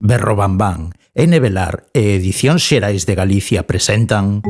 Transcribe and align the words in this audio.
Berrobambán 0.00 0.96
N. 1.12 1.38
Velar 1.40 1.84
e 1.92 2.16
Edicións 2.16 2.64
Xerais 2.64 3.04
de 3.04 3.14
Galicia 3.14 3.68
presentan... 3.68 4.40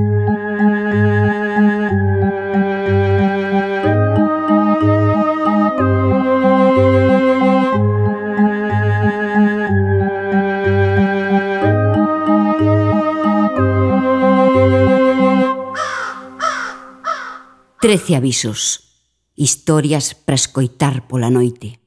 Trece 17.80 18.14
avisos. 18.14 18.86
Historias 19.34 20.14
para 20.14 20.38
escoitar 20.38 21.08
pola 21.10 21.26
noite 21.26 21.79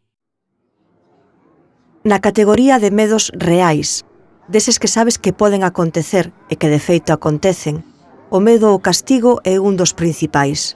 na 2.04 2.20
categoría 2.20 2.79
de 2.79 2.91
medos 2.91 3.31
reais, 3.31 4.03
deses 4.52 4.77
que 4.80 4.91
sabes 4.91 5.16
que 5.17 5.31
poden 5.31 5.63
acontecer 5.63 6.35
e 6.52 6.59
que 6.59 6.67
de 6.67 6.80
feito 6.84 7.16
acontecen, 7.16 7.88
o 8.27 8.44
medo 8.44 8.67
ao 8.67 8.84
castigo 8.84 9.39
é 9.48 9.55
un 9.55 9.80
dos 9.80 9.95
principais. 9.95 10.75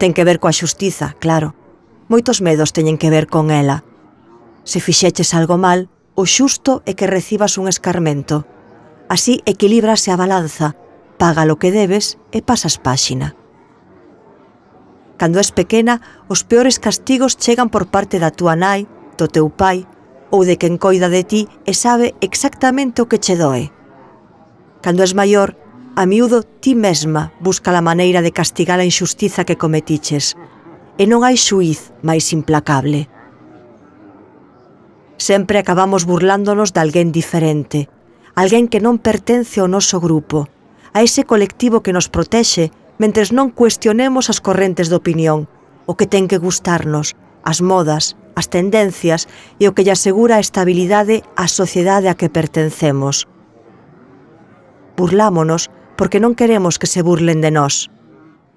Ten 0.00 0.16
que 0.16 0.24
ver 0.24 0.40
coa 0.40 0.56
xustiza, 0.56 1.12
claro. 1.20 1.52
Moitos 2.08 2.40
medos 2.40 2.72
teñen 2.72 2.96
que 2.96 3.12
ver 3.12 3.28
con 3.28 3.52
ela. 3.52 3.84
Se 4.64 4.80
fixeches 4.80 5.36
algo 5.36 5.60
mal, 5.60 5.92
o 6.16 6.24
xusto 6.24 6.80
é 6.88 6.96
que 6.96 7.04
recibas 7.04 7.60
un 7.60 7.68
escarmento. 7.68 8.48
Así 9.12 9.44
equilibrase 9.44 10.08
a 10.08 10.16
balanza, 10.16 10.72
paga 11.20 11.44
lo 11.44 11.60
que 11.60 11.68
debes 11.68 12.16
e 12.32 12.40
pasas 12.40 12.80
páxina. 12.80 13.36
Cando 15.20 15.36
és 15.36 15.52
pequena, 15.52 16.00
os 16.32 16.48
peores 16.48 16.80
castigos 16.80 17.36
chegan 17.36 17.68
por 17.68 17.92
parte 17.92 18.16
da 18.16 18.32
túa 18.32 18.56
nai 18.56 18.88
do 19.16 19.26
teu 19.32 19.48
pai 19.48 19.88
ou 20.30 20.44
de 20.44 20.60
quen 20.60 20.76
coida 20.76 21.08
de 21.08 21.22
ti 21.24 21.42
e 21.64 21.72
sabe 21.72 22.14
exactamente 22.20 23.00
o 23.02 23.08
que 23.08 23.18
che 23.18 23.34
doe. 23.34 23.72
Cando 24.84 25.02
és 25.02 25.16
maior, 25.16 25.56
a 25.96 26.04
miúdo 26.04 26.44
ti 26.44 26.76
mesma 26.76 27.32
busca 27.40 27.72
a 27.72 27.80
maneira 27.80 28.20
de 28.20 28.30
castigar 28.30 28.78
a 28.78 28.88
injustiza 28.88 29.48
que 29.48 29.56
cometiches, 29.56 30.36
e 31.00 31.04
non 31.08 31.24
hai 31.24 31.40
xuiz 31.40 31.92
máis 32.04 32.32
implacable. 32.36 33.08
Sempre 35.16 35.56
acabamos 35.56 36.04
burlándonos 36.04 36.76
de 36.76 36.80
alguén 36.84 37.12
diferente, 37.12 37.88
alguén 38.36 38.68
que 38.68 38.84
non 38.84 39.00
pertence 39.00 39.64
ao 39.64 39.68
noso 39.72 39.96
grupo, 39.96 40.44
a 40.92 41.00
ese 41.00 41.24
colectivo 41.24 41.80
que 41.80 41.96
nos 41.96 42.12
protexe 42.12 42.68
mentres 43.00 43.32
non 43.32 43.52
cuestionemos 43.52 44.28
as 44.28 44.40
correntes 44.44 44.88
de 44.92 44.96
opinión, 44.96 45.48
o 45.88 45.96
que 45.96 46.08
ten 46.08 46.28
que 46.28 46.40
gustarnos, 46.40 47.16
as 47.46 47.62
modas, 47.62 48.18
as 48.34 48.50
tendencias 48.50 49.30
e 49.62 49.70
o 49.70 49.72
que 49.72 49.86
lle 49.86 49.94
asegura 49.94 50.36
a 50.36 50.42
estabilidade 50.42 51.22
á 51.38 51.46
sociedade 51.46 52.10
a 52.10 52.18
que 52.18 52.28
pertencemos. 52.28 53.30
Burlámonos 54.98 55.70
porque 55.94 56.18
non 56.18 56.34
queremos 56.34 56.76
que 56.82 56.90
se 56.90 57.06
burlen 57.06 57.38
de 57.40 57.54
nós. 57.54 57.88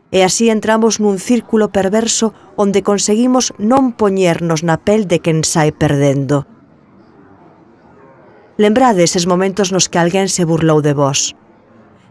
E 0.09 0.25
así 0.25 0.49
entramos 0.49 0.97
nun 0.97 1.21
círculo 1.21 1.69
perverso 1.69 2.33
onde 2.57 2.81
conseguimos 2.81 3.53
non 3.61 3.93
poñernos 3.93 4.65
na 4.65 4.81
pel 4.81 5.05
de 5.05 5.21
quen 5.21 5.45
sai 5.45 5.69
perdendo. 5.69 6.49
Lembrade 8.57 9.05
eses 9.05 9.29
momentos 9.29 9.71
nos 9.71 9.87
que 9.87 10.01
alguén 10.01 10.27
se 10.27 10.43
burlou 10.43 10.81
de 10.81 10.97
vós. 10.97 11.37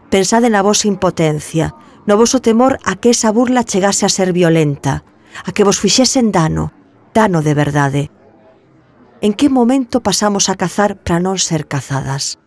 Pensade 0.09 0.49
na 0.49 0.65
vosa 0.65 0.89
impotencia, 0.89 1.77
no 2.09 2.17
voso 2.17 2.41
temor 2.41 2.81
a 2.81 2.97
que 2.97 3.13
esa 3.13 3.29
burla 3.29 3.67
chegase 3.67 4.07
a 4.07 4.09
ser 4.09 4.33
violenta, 4.33 5.05
a 5.45 5.51
que 5.51 5.63
vos 5.63 5.79
fixesen 5.79 6.31
dano, 6.31 6.71
dano 7.13 7.41
de 7.41 7.53
verdade. 7.53 8.11
En 9.21 9.33
que 9.33 9.49
momento 9.49 10.01
pasamos 10.01 10.47
a 10.49 10.55
cazar 10.55 10.99
para 11.03 11.19
non 11.19 11.35
ser 11.39 11.67
cazadas? 11.67 12.39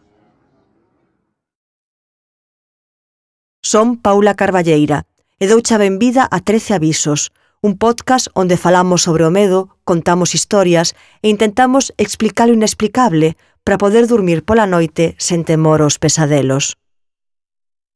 Son 3.63 4.01
Paula 4.01 4.35
Carballeira 4.35 5.05
e 5.39 5.47
doucha 5.47 5.79
benvida 5.79 6.27
a 6.27 6.41
13 6.41 6.77
avisos, 6.81 7.31
un 7.63 7.79
podcast 7.79 8.27
onde 8.35 8.59
falamos 8.59 9.07
sobre 9.07 9.23
o 9.23 9.31
medo, 9.31 9.79
contamos 9.85 10.35
historias 10.35 10.99
e 11.23 11.31
intentamos 11.31 11.95
explicar 11.97 12.51
o 12.51 12.57
inexplicable 12.57 13.39
para 13.63 13.79
poder 13.79 14.11
dormir 14.11 14.43
pola 14.43 14.67
noite 14.67 15.15
sen 15.23 15.47
temor 15.47 15.81
aos 15.85 16.03
pesadelos. 16.03 16.75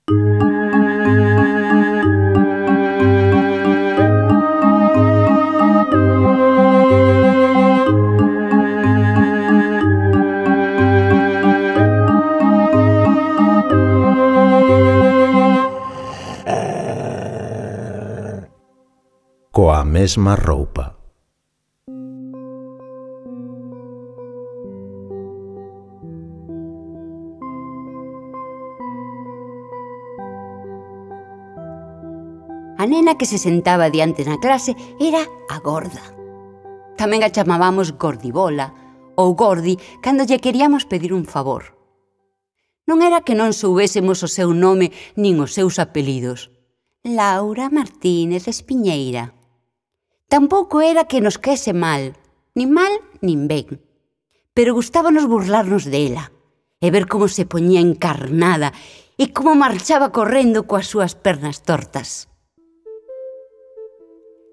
Música 0.09 0.56
mesma 20.07 20.37
roupa. 20.37 20.95
A 32.79 32.87
nena 32.87 33.19
que 33.19 33.27
se 33.27 33.39
sentaba 33.39 33.91
diante 33.91 34.23
na 34.23 34.39
clase 34.39 34.79
era 35.03 35.27
a 35.51 35.59
gorda. 35.59 36.05
Tamén 36.95 37.27
a 37.27 37.33
chamábamos 37.35 37.99
gordibola 37.99 38.71
ou 39.19 39.35
gordi 39.35 39.75
cando 39.99 40.23
lle 40.23 40.39
queríamos 40.39 40.87
pedir 40.87 41.11
un 41.11 41.27
favor. 41.27 41.75
Non 42.87 43.03
era 43.03 43.27
que 43.27 43.35
non 43.35 43.51
soubésemos 43.51 44.23
o 44.23 44.31
seu 44.31 44.55
nome 44.55 44.95
nin 45.19 45.43
os 45.43 45.51
seus 45.51 45.83
apelidos. 45.83 46.55
Laura 47.03 47.75
Martínez 47.75 48.47
Espiñeira. 48.47 49.36
Tampouco 50.29 50.81
era 50.83 51.07
que 51.07 51.21
nos 51.21 51.39
quese 51.39 51.71
mal, 51.71 52.19
nin 52.59 52.75
mal 52.75 52.91
nin 53.23 53.47
ben. 53.47 53.79
Pero 54.51 54.75
gustábanos 54.75 55.31
burlarnos 55.31 55.87
dela 55.87 56.35
e 56.83 56.91
ver 56.91 57.07
como 57.07 57.31
se 57.31 57.47
poñía 57.47 57.79
encarnada 57.79 58.75
e 59.15 59.31
como 59.31 59.55
marchaba 59.55 60.11
correndo 60.11 60.67
coas 60.67 60.91
súas 60.91 61.15
pernas 61.15 61.63
tortas. 61.63 62.27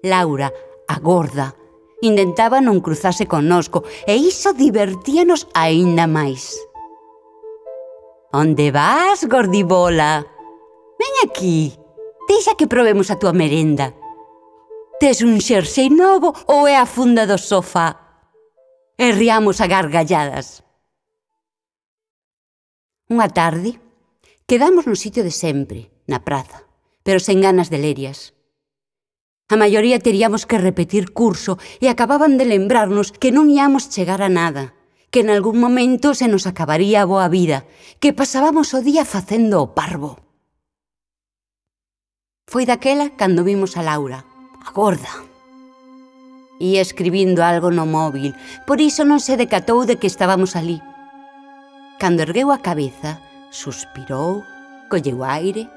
Laura, 0.06 0.54
a 0.86 0.96
gorda, 1.02 1.58
intentaba 2.06 2.62
non 2.62 2.78
cruzarse 2.78 3.26
connosco 3.26 3.82
e 4.06 4.14
iso 4.14 4.54
divertíanos 4.54 5.50
aínda 5.58 6.06
máis. 6.06 6.54
Onde 8.30 8.70
vas, 8.70 9.26
gordibola? 9.26 10.22
Ven 11.02 11.14
aquí, 11.26 11.74
deixa 12.30 12.54
que 12.54 12.70
probemos 12.70 13.10
a 13.10 13.18
túa 13.18 13.34
merenda. 13.34 13.90
Tes 15.04 15.20
un 15.20 15.36
xersei 15.36 15.92
novo 15.92 16.32
ou 16.48 16.64
é 16.64 16.80
a 16.80 16.88
funda 16.88 17.28
do 17.28 17.36
sofá? 17.36 18.24
E 18.96 19.12
riamos 19.12 19.60
a 19.60 19.68
gargalladas. 19.68 20.64
Unha 23.12 23.28
tarde, 23.28 23.76
quedamos 24.48 24.88
no 24.88 24.96
sitio 24.96 25.20
de 25.20 25.28
sempre, 25.28 25.92
na 26.08 26.24
praza, 26.24 26.64
pero 27.04 27.20
sen 27.20 27.44
ganas 27.44 27.68
de 27.68 27.84
lerias. 27.84 28.32
A 29.52 29.60
maioría 29.60 30.00
teríamos 30.00 30.48
que 30.48 30.56
repetir 30.56 31.12
curso 31.12 31.60
e 31.84 31.92
acababan 31.92 32.40
de 32.40 32.48
lembrarnos 32.48 33.12
que 33.12 33.28
non 33.28 33.52
íamos 33.52 33.92
chegar 33.92 34.24
a 34.24 34.32
nada, 34.32 34.72
que 35.12 35.20
en 35.20 35.28
algún 35.28 35.60
momento 35.60 36.16
se 36.16 36.32
nos 36.32 36.48
acabaría 36.48 37.04
a 37.04 37.10
boa 37.12 37.28
vida, 37.28 37.68
que 38.00 38.16
pasábamos 38.16 38.72
o 38.72 38.80
día 38.80 39.04
facendo 39.04 39.60
o 39.60 39.76
parvo. 39.76 40.16
Foi 42.48 42.64
daquela 42.64 43.12
cando 43.20 43.44
vimos 43.44 43.76
a 43.76 43.84
Laura, 43.84 44.24
a 44.66 44.70
gorda. 44.72 45.10
Ía 46.58 46.80
escribindo 46.80 47.44
algo 47.44 47.70
no 47.70 47.84
móvil, 47.86 48.34
por 48.66 48.80
iso 48.80 49.04
non 49.04 49.20
se 49.20 49.36
decatou 49.36 49.84
de 49.84 49.98
que 50.00 50.08
estábamos 50.08 50.56
ali. 50.56 50.80
Cando 51.98 52.22
ergueu 52.24 52.54
a 52.54 52.62
cabeza, 52.62 53.20
suspirou, 53.50 54.42
colleu 54.88 55.20
aire, 55.26 55.68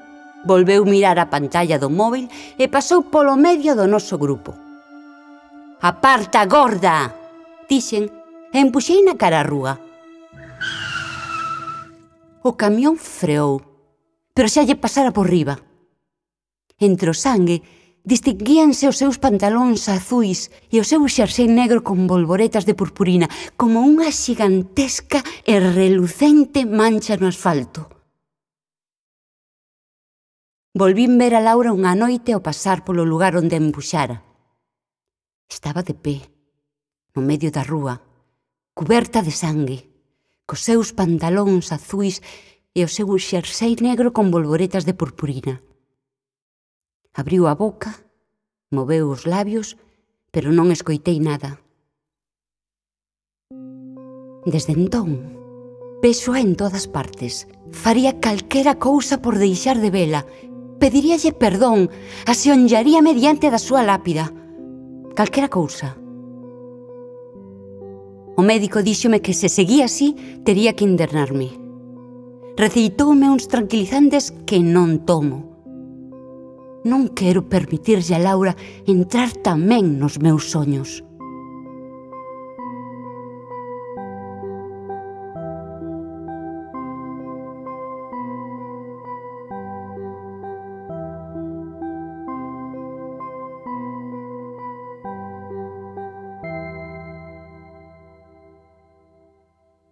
volveu 0.46 0.86
mirar 0.86 1.18
a 1.18 1.30
pantalla 1.30 1.78
do 1.78 1.90
móvil 1.90 2.30
e 2.56 2.64
pasou 2.70 3.04
polo 3.10 3.34
medio 3.36 3.74
do 3.74 3.90
noso 3.90 4.16
grupo. 4.16 4.54
Aparta, 5.82 6.46
gorda! 6.46 7.14
Dixen 7.68 8.08
e 8.54 8.58
empuxei 8.58 9.04
na 9.04 9.18
cara 9.20 9.42
a 9.42 9.46
rúa. 9.46 9.74
O 12.42 12.56
camión 12.56 12.96
freou, 12.96 13.60
pero 14.32 14.48
xa 14.48 14.62
lle 14.64 14.78
pasara 14.78 15.12
por 15.12 15.28
riba. 15.28 15.58
Entre 16.78 17.10
o 17.10 17.14
sangue 17.14 17.77
Distinguíanse 18.08 18.88
os 18.88 18.96
seus 18.96 19.20
pantalóns 19.20 19.84
azuis 19.92 20.48
e 20.72 20.80
o 20.80 20.88
seu 20.90 21.04
xersei 21.12 21.44
negro 21.44 21.84
con 21.84 22.08
bolboretas 22.08 22.64
de 22.64 22.72
purpurina, 22.72 23.28
como 23.60 23.84
unha 23.84 24.08
xigantesca 24.08 25.20
e 25.44 25.60
relucente 25.60 26.64
mancha 26.64 27.20
no 27.20 27.28
asfalto. 27.28 27.92
Volvín 30.72 31.20
ver 31.20 31.36
a 31.36 31.44
Laura 31.44 31.76
unha 31.76 31.92
noite 31.92 32.32
ao 32.32 32.40
pasar 32.40 32.80
polo 32.80 33.04
lugar 33.04 33.36
onde 33.36 33.60
embuxara. 33.60 34.24
Estaba 35.44 35.84
de 35.84 35.92
pé, 35.92 36.16
no 37.12 37.20
medio 37.20 37.52
da 37.52 37.60
rúa, 37.60 38.00
cuberta 38.72 39.20
de 39.20 39.36
sangue, 39.36 39.84
cos 40.48 40.64
seus 40.64 40.96
pantalóns 40.96 41.76
azuis 41.76 42.24
e 42.72 42.80
o 42.80 42.88
seu 42.88 43.12
xersei 43.20 43.76
negro 43.84 44.16
con 44.16 44.32
bolboretas 44.32 44.88
de 44.88 44.96
purpurina. 44.96 45.60
Abriu 47.18 47.50
a 47.50 47.54
boca, 47.58 47.98
moveu 48.70 49.10
os 49.10 49.26
labios, 49.26 49.74
pero 50.30 50.54
non 50.54 50.70
escoitei 50.70 51.18
nada. 51.18 51.58
Desde 54.46 54.78
entón, 54.78 55.26
peso 55.98 56.38
en 56.38 56.54
todas 56.54 56.86
partes. 56.86 57.50
Faría 57.74 58.22
calquera 58.22 58.78
cousa 58.78 59.18
por 59.18 59.34
deixar 59.34 59.82
de 59.82 59.90
vela. 59.90 60.22
Pediríalle 60.78 61.34
perdón, 61.34 61.90
aseonllaría 62.22 63.02
mediante 63.02 63.50
da 63.50 63.58
súa 63.58 63.82
lápida. 63.82 64.30
Calquera 65.18 65.50
cousa. 65.50 65.98
O 68.38 68.46
médico 68.46 68.78
díxome 68.78 69.18
que 69.18 69.34
se 69.34 69.50
seguía 69.50 69.90
así, 69.90 70.14
tería 70.46 70.78
que 70.78 70.86
internarme. 70.86 71.50
Receitoume 72.54 73.26
uns 73.26 73.50
tranquilizantes 73.50 74.30
que 74.46 74.62
non 74.62 75.02
tomo 75.02 75.47
non 76.90 77.12
quero 77.12 77.44
permitirlle 77.52 78.16
a 78.16 78.24
Laura 78.24 78.56
entrar 78.88 79.30
tamén 79.44 80.00
nos 80.00 80.16
meus 80.24 80.48
soños. 80.48 81.04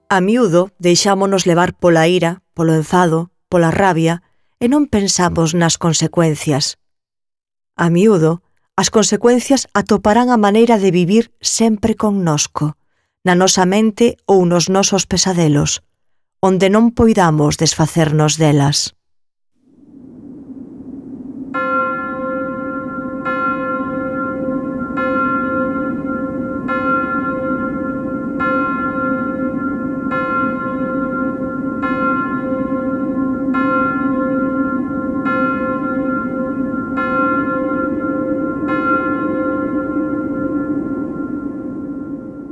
A 0.08 0.20
miúdo 0.24 0.70
deixámonos 0.78 1.44
levar 1.44 1.76
pola 1.76 2.08
ira, 2.08 2.40
polo 2.56 2.72
enfado, 2.72 3.28
pola 3.52 3.68
rabia 3.68 4.24
e 4.62 4.66
non 4.72 4.88
pensamos 4.88 5.52
nas 5.52 5.76
consecuencias. 5.76 6.80
A 7.76 7.92
miúdo, 7.92 8.40
as 8.72 8.88
consecuencias 8.88 9.68
atoparán 9.76 10.32
a 10.32 10.40
maneira 10.40 10.80
de 10.80 10.88
vivir 10.88 11.28
sempre 11.44 11.92
connosco, 11.92 12.80
na 13.20 13.36
nosa 13.36 13.68
mente 13.68 14.16
ou 14.24 14.48
nos 14.48 14.72
nosos 14.72 15.04
pesadelos, 15.04 15.84
onde 16.40 16.72
non 16.72 16.96
poidamos 16.96 17.60
desfacernos 17.60 18.40
delas. 18.40 18.95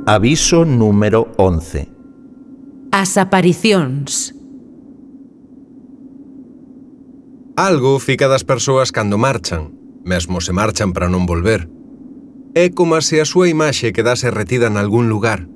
Aviso 0.07 0.65
número 0.65 1.33
11. 1.35 1.89
As 2.93 3.17
aparicións. 3.17 4.37
Algo 7.57 7.97
fica 7.97 8.29
das 8.29 8.45
persoas 8.45 8.93
cando 8.93 9.17
marchan, 9.17 9.73
mesmo 10.05 10.45
se 10.45 10.53
marchan 10.53 10.93
para 10.93 11.09
non 11.09 11.25
volver. 11.25 11.65
É 12.53 12.69
como 12.69 13.01
se 13.01 13.17
a 13.17 13.25
súa 13.25 13.49
imaxe 13.49 13.97
quedase 13.97 14.29
retida 14.29 14.69
en 14.69 14.77
algún 14.77 15.09
lugar. 15.09 15.49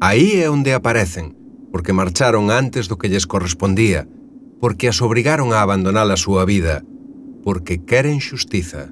Aí 0.00 0.40
é 0.40 0.48
onde 0.48 0.72
aparecen, 0.72 1.36
porque 1.68 1.92
marcharon 1.92 2.48
antes 2.48 2.88
do 2.88 2.96
que 2.96 3.12
lles 3.12 3.28
correspondía, 3.28 4.08
porque 4.56 4.88
as 4.88 5.04
obrigaron 5.04 5.52
a 5.52 5.60
abandonar 5.60 6.08
a 6.08 6.16
súa 6.16 6.48
vida, 6.48 6.80
porque 7.44 7.84
queren 7.84 8.24
xustiza. 8.24 8.88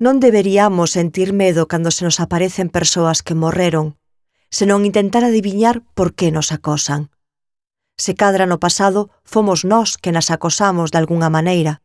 Non 0.00 0.16
deberíamos 0.16 0.96
sentir 0.96 1.36
medo 1.36 1.68
cando 1.68 1.92
se 1.92 2.08
nos 2.08 2.24
aparecen 2.24 2.72
persoas 2.72 3.20
que 3.20 3.36
morreron, 3.36 4.00
senón 4.48 4.88
intentar 4.88 5.28
adiviñar 5.28 5.84
por 5.92 6.16
que 6.16 6.32
nos 6.32 6.56
acosan. 6.56 7.12
Se 8.00 8.16
cadra 8.16 8.48
no 8.48 8.56
pasado, 8.56 9.12
fomos 9.28 9.68
nós 9.68 10.00
que 10.00 10.08
nas 10.08 10.32
acosamos 10.32 10.88
de 10.88 10.96
algunha 10.96 11.28
maneira. 11.28 11.84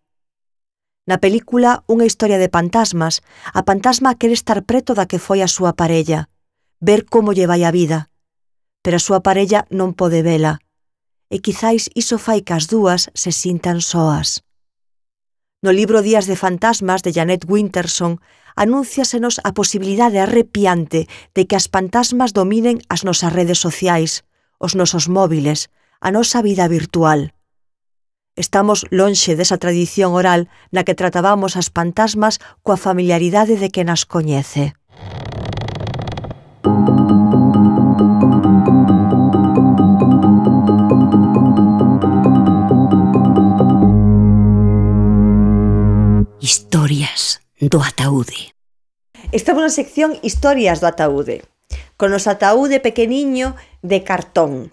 Na 1.04 1.20
película 1.20 1.84
Unha 1.92 2.08
historia 2.08 2.40
de 2.40 2.48
fantasmas, 2.48 3.20
a 3.52 3.68
fantasma 3.68 4.16
quere 4.16 4.32
estar 4.32 4.64
preto 4.64 4.96
da 4.96 5.12
que 5.12 5.20
foi 5.20 5.44
a 5.44 5.52
súa 5.52 5.76
parella, 5.76 6.32
ver 6.80 7.04
como 7.04 7.36
lle 7.36 7.52
vai 7.52 7.68
a 7.68 7.76
vida. 7.76 8.08
Pero 8.80 8.96
a 8.96 9.04
súa 9.04 9.20
parella 9.28 9.68
non 9.68 9.92
pode 9.92 10.24
vela, 10.24 10.64
e 11.28 11.44
quizáis 11.44 11.92
iso 12.00 12.16
fai 12.16 12.48
que 12.48 12.56
as 12.56 12.72
dúas 12.72 13.12
se 13.12 13.36
sintan 13.36 13.84
soas. 13.84 14.40
No 15.66 15.72
libro 15.72 16.04
Días 16.04 16.28
de 16.28 16.36
Fantasmas 16.36 17.02
de 17.02 17.12
Janet 17.12 17.44
Winterson 17.50 18.22
anúnciasenos 18.56 19.42
a 19.44 19.58
posibilidade 19.58 20.22
arrepiante 20.22 21.10
de 21.34 21.48
que 21.48 21.58
as 21.58 21.66
fantasmas 21.74 22.38
dominen 22.38 22.86
as 22.86 23.02
nosas 23.02 23.34
redes 23.34 23.58
sociais, 23.66 24.30
os 24.62 24.78
nosos 24.78 25.10
móviles, 25.10 25.74
a 26.06 26.14
nosa 26.14 26.46
vida 26.46 26.70
virtual. 26.70 27.34
Estamos 28.38 28.86
lonxe 28.94 29.34
desa 29.34 29.58
tradición 29.58 30.14
oral 30.14 30.54
na 30.70 30.86
que 30.86 30.94
tratábamos 30.94 31.58
as 31.58 31.74
fantasmas 31.74 32.38
coa 32.62 32.78
familiaridade 32.78 33.58
de 33.58 33.74
que 33.74 33.82
nas 33.82 34.06
coñece. 34.06 34.78
Historias 46.46 47.42
do 47.58 47.82
ataúde. 47.82 48.54
Estamos 49.34 49.66
na 49.66 49.74
sección 49.74 50.14
Historias 50.22 50.78
do 50.78 50.86
ataúde, 50.86 51.42
con 51.98 52.14
os 52.14 52.30
ataúde 52.30 52.78
pequeniño 52.78 53.58
de 53.82 54.06
cartón, 54.06 54.70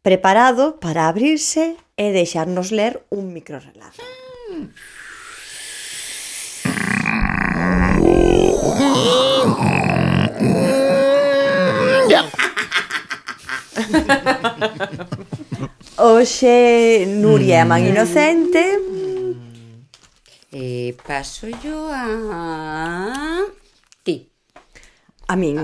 preparado 0.00 0.80
para 0.80 1.04
abrirse 1.04 1.76
e 2.00 2.08
deixarnos 2.08 2.72
ler 2.72 3.04
un 3.12 3.36
microrelato. 3.36 4.00
Oxe, 16.00 17.04
Nuria 17.12 17.60
é 17.60 17.68
man 17.68 17.84
inocente, 17.84 18.80
E 20.54 20.94
paso 21.02 21.48
yo 21.50 21.90
a 21.90 23.42
ti. 24.06 24.30
A 25.26 25.34
min. 25.34 25.58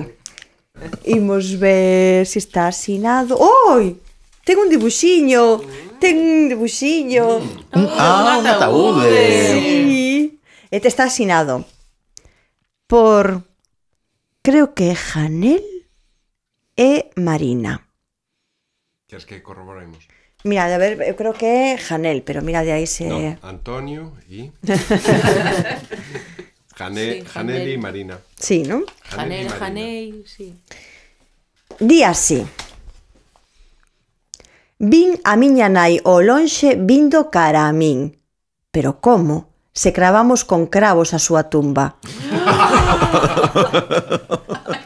Imos 1.06 1.54
ver 1.62 2.26
se 2.26 2.32
si 2.32 2.38
está 2.42 2.66
asinado. 2.66 3.38
Oi! 3.38 3.94
Ten 4.42 4.58
un 4.58 4.68
dibuxiño. 4.68 5.62
Ten 6.02 6.18
un 6.18 6.48
dibuxiño. 6.50 7.38
Ah, 7.70 8.42
un 8.42 8.46
ataúde. 8.50 9.14
Sí. 9.54 10.40
E 10.74 10.76
te 10.82 10.88
está 10.90 11.06
asinado 11.06 11.62
por 12.90 13.46
creo 14.42 14.74
que 14.74 14.90
é 14.90 14.96
Janel 14.98 15.62
e 16.74 17.14
Marina. 17.14 17.86
Queres 19.06 19.22
que 19.22 19.38
corroboremos? 19.38 20.02
Mira, 20.44 20.74
a 20.74 20.78
ver, 20.78 21.02
eu 21.02 21.16
creo 21.16 21.34
que 21.34 21.76
Janel, 21.76 22.22
pero 22.22 22.40
mira 22.40 22.64
de 22.64 22.72
aí 22.72 22.86
se... 22.86 23.04
No, 23.04 23.36
Antonio 23.42 24.12
y... 24.28 24.50
Jane, 26.80 27.20
Sí, 27.20 27.24
Janel 27.26 27.68
y 27.68 27.72
Janel. 27.74 27.78
Marina. 27.78 28.18
Sí, 28.38 28.62
non? 28.62 28.86
Janel 29.04 29.50
Janel. 29.50 29.60
Janel, 29.60 30.24
sí. 30.24 30.54
Di 31.78 32.02
así. 32.02 32.46
Vin 34.78 35.20
a 35.24 35.36
miña 35.36 35.68
nai 35.68 36.00
ao 36.08 36.24
lonxe 36.24 36.80
vindo 36.80 37.28
cara 37.28 37.68
a 37.68 37.72
min. 37.76 38.16
Pero 38.72 38.96
como? 39.04 39.52
Se 39.76 39.92
cravamos 39.92 40.48
con 40.48 40.72
cravos 40.72 41.12
a 41.12 41.20
súa 41.20 41.52
tumba. 41.52 42.00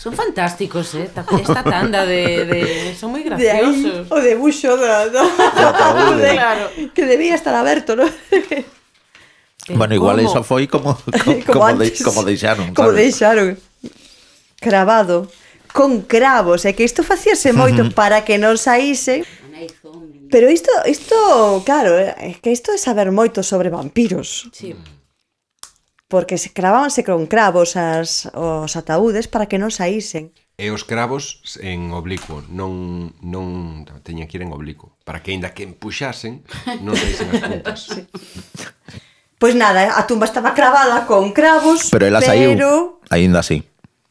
Son 0.00 0.14
fantásticos, 0.14 0.94
eh? 0.94 1.10
Esta 1.12 1.62
tanda 1.62 2.06
de, 2.06 2.46
de... 2.48 2.60
son 2.96 3.12
moi 3.12 3.20
graciosos. 3.20 4.08
De 4.08 4.08
aí, 4.08 4.08
o 4.08 4.16
debuxo 4.16 4.72
da 4.80 5.12
do... 5.12 5.20
do 5.20 6.16
de, 6.16 6.32
claro. 6.40 6.64
que 6.96 7.04
debía 7.04 7.36
estar 7.36 7.52
aberto, 7.52 8.00
¿no? 8.00 8.08
bueno, 9.76 9.92
igual 9.94 10.16
¿cómo? 10.16 10.30
eso 10.30 10.40
foi 10.40 10.64
como 10.72 10.96
como, 10.96 11.44
como, 11.44 11.66
antes, 11.68 11.98
de, 11.98 12.04
como 12.08 12.24
deixaron, 12.24 12.72
como 12.72 12.96
deixaron 12.96 13.60
cravado 14.56 15.28
con 15.76 16.00
cravos, 16.08 16.64
é 16.64 16.70
eh? 16.70 16.72
que 16.72 16.88
isto 16.88 17.04
facíase 17.04 17.52
moito 17.62 17.84
uh 17.84 17.92
-huh. 17.92 17.94
para 17.94 18.24
que 18.24 18.40
non 18.40 18.56
saíse. 18.56 19.20
Pero 20.32 20.48
isto, 20.48 20.72
isto, 20.88 21.12
claro, 21.68 21.92
eh, 22.00 22.16
é 22.16 22.40
que 22.40 22.48
isto 22.48 22.72
é 22.72 22.80
saber 22.80 23.12
moito 23.12 23.44
sobre 23.44 23.68
vampiros. 23.68 24.48
Sí 24.56 24.72
porque 26.10 26.42
se 26.42 26.52
cravábanse 26.52 27.06
con 27.06 27.30
cravos 27.30 27.78
as, 27.78 28.26
os 28.34 28.74
ataúdes 28.74 29.30
para 29.30 29.46
que 29.46 29.62
non 29.62 29.70
saísen. 29.70 30.34
E 30.58 30.68
os 30.74 30.82
cravos 30.82 31.40
en 31.62 31.94
oblicuo, 31.94 32.42
non, 32.50 33.14
non 33.22 33.86
teñen 34.02 34.26
que 34.26 34.36
ir 34.36 34.44
en 34.44 34.50
oblicuo, 34.50 34.98
para 35.06 35.22
que 35.22 35.30
aínda 35.30 35.54
que 35.54 35.62
empuxasen, 35.62 36.42
non 36.82 36.98
saísen 36.98 37.30
as 37.30 37.40
puntas. 37.46 37.80
sí. 37.94 38.02
Pois 39.40 39.56
nada, 39.56 39.96
a 39.96 40.04
tumba 40.04 40.28
estaba 40.28 40.52
cravada 40.52 41.06
con 41.06 41.32
cravos, 41.32 41.88
pero, 41.88 42.04
ela 42.04 42.20
pero... 42.20 42.28
saiu, 42.28 43.00
aínda 43.08 43.40
así. 43.40 43.69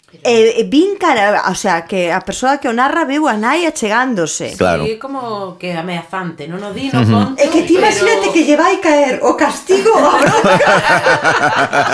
E, 0.10 0.18
e 0.18 0.22
eh, 0.24 0.62
eh, 0.62 0.66
vin 0.66 0.98
cara, 0.98 1.46
o 1.50 1.56
sea, 1.56 1.86
que 1.86 2.10
a 2.10 2.22
persoa 2.26 2.58
que 2.58 2.66
o 2.66 2.74
narra 2.74 3.06
veu 3.06 3.30
a 3.30 3.38
nai 3.38 3.70
achegándose. 3.70 4.58
Claro. 4.58 4.82
Sí, 4.82 4.98
como 4.98 5.54
que 5.62 5.70
ameazante, 5.78 6.50
non 6.50 6.66
o 6.66 6.74
di, 6.74 6.90
no 6.90 7.06
conto. 7.06 7.38
É 7.38 7.46
que 7.46 7.62
ti 7.62 7.78
imagínate 7.78 8.34
que 8.34 8.42
lle 8.42 8.58
vai 8.58 8.82
caer 8.82 9.22
o 9.22 9.38
castigo 9.38 9.94
a 9.94 10.18
bronca. 10.18 10.66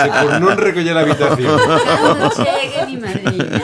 Se 0.00 0.08
por 0.16 0.32
non 0.40 0.56
recoller 0.56 0.96
a 0.96 1.04
habitación. 1.04 1.60
non 2.20 2.32
chegue, 2.32 2.80
ni 2.88 2.96
madriña 2.96 3.60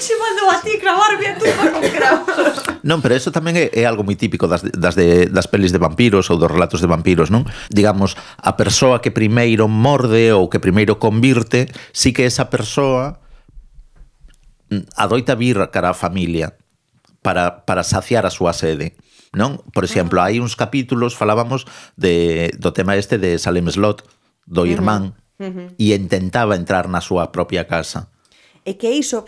che 0.00 0.16
mando 0.16 0.48
a 0.48 0.56
ti 0.64 0.80
cravarme 0.80 1.26
a 1.28 1.34
tú 1.36 1.44
por 1.44 1.68
un. 1.76 2.80
Non, 2.82 3.04
pero 3.04 3.12
eso 3.12 3.28
tamén 3.28 3.60
é, 3.60 3.68
é 3.76 3.84
algo 3.84 4.00
moi 4.00 4.16
típico 4.16 4.48
das, 4.48 4.64
das, 4.64 4.96
de, 4.96 5.28
das 5.28 5.44
pelis 5.44 5.76
de 5.76 5.78
vampiros 5.78 6.32
ou 6.32 6.40
dos 6.40 6.48
relatos 6.48 6.80
de 6.80 6.88
vampiros, 6.88 7.28
non? 7.28 7.44
Digamos, 7.68 8.16
a 8.40 8.56
persoa 8.56 9.04
que 9.04 9.12
primeiro 9.12 9.68
morde 9.68 10.32
ou 10.32 10.48
que 10.48 10.56
primeiro 10.56 10.96
convirte, 10.96 11.68
sí 11.92 12.16
que 12.16 12.24
esa 12.24 12.48
persoa 12.48 13.20
mm, 14.72 14.96
adoita 14.96 15.36
vir 15.36 15.60
cara 15.68 15.92
a 15.92 15.96
familia 15.96 16.56
para, 17.20 17.68
para 17.68 17.84
saciar 17.84 18.24
a 18.24 18.32
súa 18.32 18.56
sede. 18.56 18.96
Non? 19.36 19.60
Por 19.70 19.84
exemplo, 19.84 20.18
uh 20.18 20.24
-huh. 20.24 20.32
hai 20.32 20.40
uns 20.40 20.56
capítulos 20.56 21.14
falábamos 21.14 21.68
de, 22.00 22.48
do 22.56 22.72
tema 22.72 22.96
este 22.96 23.20
de 23.20 23.36
Salem 23.36 23.68
Slot, 23.68 24.02
do 24.48 24.64
irmán, 24.64 25.14
uh 25.38 25.46
-huh. 25.46 25.46
Uh 25.46 25.52
-huh. 25.54 25.68
e 25.76 25.92
intentaba 25.94 26.56
entrar 26.56 26.88
na 26.88 27.04
súa 27.04 27.30
propia 27.30 27.68
casa. 27.68 28.09
E 28.64 28.76
que 28.76 28.92
iso, 28.92 29.24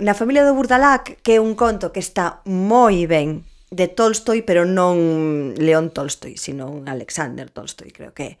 na 0.00 0.12
familia 0.12 0.44
do 0.44 0.52
Burdalac, 0.52 1.16
que 1.24 1.36
é 1.36 1.40
un 1.40 1.56
conto 1.56 1.92
que 1.92 2.00
está 2.00 2.44
moi 2.44 3.08
ben 3.08 3.48
de 3.70 3.86
Tolstoi, 3.86 4.42
pero 4.42 4.66
non 4.66 5.54
León 5.56 5.94
Tolstoi, 5.94 6.36
sino 6.36 6.82
Alexander 6.84 7.48
Tolstoi, 7.48 7.94
creo 7.94 8.12
que 8.12 8.24
é. 8.24 8.38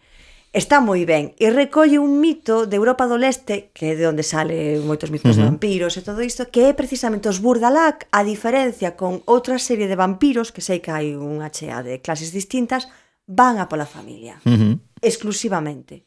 Está 0.50 0.82
moi 0.82 1.06
ben 1.06 1.30
e 1.38 1.46
recolle 1.54 2.02
un 2.02 2.18
mito 2.18 2.66
de 2.66 2.74
Europa 2.74 3.06
do 3.06 3.14
Leste, 3.14 3.70
que 3.70 3.94
é 3.94 3.94
de 3.94 4.10
onde 4.10 4.26
sale 4.26 4.82
moitos 4.82 5.14
mitos 5.14 5.38
uh 5.38 5.46
-huh. 5.46 5.46
vampiros 5.46 5.94
e 5.94 6.02
todo 6.02 6.26
isto, 6.26 6.50
que 6.50 6.66
é 6.66 6.74
precisamente 6.74 7.30
os 7.30 7.38
Burdalac, 7.38 8.10
a 8.10 8.26
diferencia 8.26 8.98
con 8.98 9.22
outra 9.30 9.62
serie 9.62 9.86
de 9.86 9.94
vampiros, 9.94 10.50
que 10.50 10.58
sei 10.58 10.82
que 10.82 10.90
hai 10.90 11.14
unha 11.14 11.54
chea 11.54 11.86
de 11.86 12.02
clases 12.02 12.34
distintas, 12.34 12.90
van 13.30 13.62
a 13.62 13.70
pola 13.70 13.86
familia, 13.86 14.42
uh 14.42 14.50
-huh. 14.50 14.74
exclusivamente. 14.98 16.02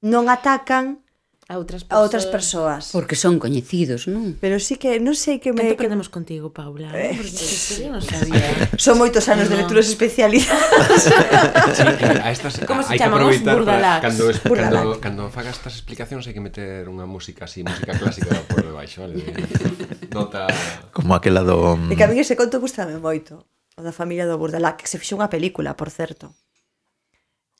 Non 0.00 0.32
atacan, 0.32 1.04
a 1.48 1.58
outras 1.62 1.86
persoas. 1.86 1.94
A 1.94 2.02
outras 2.02 2.26
persoas. 2.26 2.84
Porque 2.90 3.14
son 3.14 3.38
coñecidos, 3.38 4.10
non? 4.10 4.34
Pero 4.42 4.58
sí 4.58 4.74
que 4.74 4.98
non 4.98 5.14
sei 5.14 5.38
que 5.38 5.54
me 5.54 5.62
Tanto 5.62 5.78
perdemos 5.78 6.10
contigo, 6.10 6.50
Paula. 6.50 6.90
Eh, 6.90 7.14
sí, 7.22 7.86
non 7.86 8.02
sabía. 8.02 8.42
Son 8.82 8.98
moitos 8.98 9.30
anos 9.30 9.46
no. 9.46 9.54
de 9.54 9.62
lecturas 9.62 9.86
especializadas. 9.86 11.06
sí, 11.78 11.86
a 11.86 12.34
estas 12.34 12.58
Como 12.70 12.82
se 12.82 12.98
chaman 12.98 13.30
os 13.30 13.38
burdalax? 13.38 14.02
Cando, 14.02 14.24
es, 14.26 14.42
cando, 14.42 14.98
cando 14.98 15.22
faga 15.30 15.54
estas 15.54 15.78
explicacións 15.78 16.26
hai 16.26 16.34
que 16.34 16.42
meter 16.42 16.90
unha 16.90 17.06
música 17.06 17.46
así, 17.46 17.62
música 17.62 17.94
clásica 17.94 18.34
por 18.50 18.66
debaixo, 18.66 19.06
vale? 19.06 19.22
Nota 20.10 20.50
Como 20.90 21.14
aquela 21.14 21.46
do 21.46 21.78
E 21.86 21.94
que 21.94 22.02
a 22.02 22.10
mí 22.10 22.18
ese 22.18 22.34
conto 22.34 22.58
gustame 22.58 22.98
moito. 22.98 23.46
O 23.78 23.84
da 23.86 23.94
familia 23.94 24.26
do 24.26 24.40
Burdalac, 24.40 24.82
que 24.82 24.90
se 24.90 24.98
fixo 24.98 25.14
unha 25.14 25.30
película, 25.30 25.78
por 25.78 25.94
certo. 25.94 26.32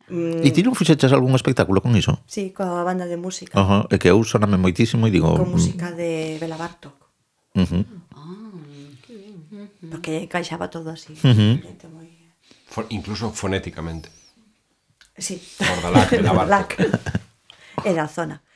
Mm. 0.08 0.46
E 0.46 0.54
ti 0.54 0.62
non 0.62 0.78
fixeches 0.78 1.10
algún 1.10 1.34
espectáculo 1.34 1.82
con 1.82 1.90
iso? 1.98 2.22
Sí, 2.30 2.54
coa 2.54 2.86
banda 2.86 3.10
de 3.10 3.18
música. 3.18 3.58
Uh 3.58 3.66
-huh. 3.66 3.82
E 3.90 3.98
que 3.98 4.08
eu 4.14 4.22
soname 4.22 4.54
moitísimo 4.54 5.06
e 5.06 5.10
digo... 5.10 5.34
Con 5.34 5.50
mm. 5.50 5.54
música 5.54 5.90
de 5.90 6.38
Bela 6.38 6.54
Bartok. 6.54 6.94
Uh 7.58 7.66
-huh. 7.66 7.82
ah, 8.14 8.54
que. 9.02 9.14
Uh 9.18 9.66
-huh. 9.66 9.90
Porque 9.90 10.22
encaixaba 10.22 10.70
todo 10.70 10.94
así. 10.94 11.18
Uh 11.26 11.34
-huh. 11.34 11.90
moi... 11.90 12.06
For, 12.70 12.86
incluso 12.94 13.34
fonéticamente. 13.34 14.10
Sí. 15.18 15.42
Bordalac, 15.58 16.10
Bela 16.14 16.34
Bartok. 16.38 16.78
Era 17.90 18.06
a 18.06 18.10
zona. 18.10 18.46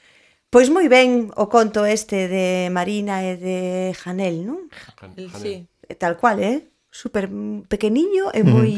Pois 0.50 0.66
moi 0.70 0.86
ben 0.90 1.30
o 1.34 1.46
conto 1.46 1.86
este 1.86 2.26
de 2.26 2.70
Marina 2.74 3.22
e 3.22 3.38
de 3.38 3.58
Janel, 3.94 4.42
non? 4.42 4.66
Janel, 4.98 5.30
sí. 5.34 5.66
Tal 5.98 6.18
cual, 6.18 6.42
eh? 6.42 6.70
super 6.90 7.30
pequeniño 7.70 8.34
e 8.34 8.42
moi 8.42 8.74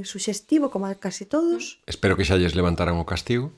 mm. 0.00 0.08
suxestivo 0.08 0.68
como 0.68 0.88
casi 1.00 1.24
todos. 1.24 1.80
Espero 1.88 2.14
que 2.14 2.28
xa 2.28 2.36
lles 2.36 2.52
levantaran 2.52 3.00
o 3.00 3.08
castigo. 3.08 3.50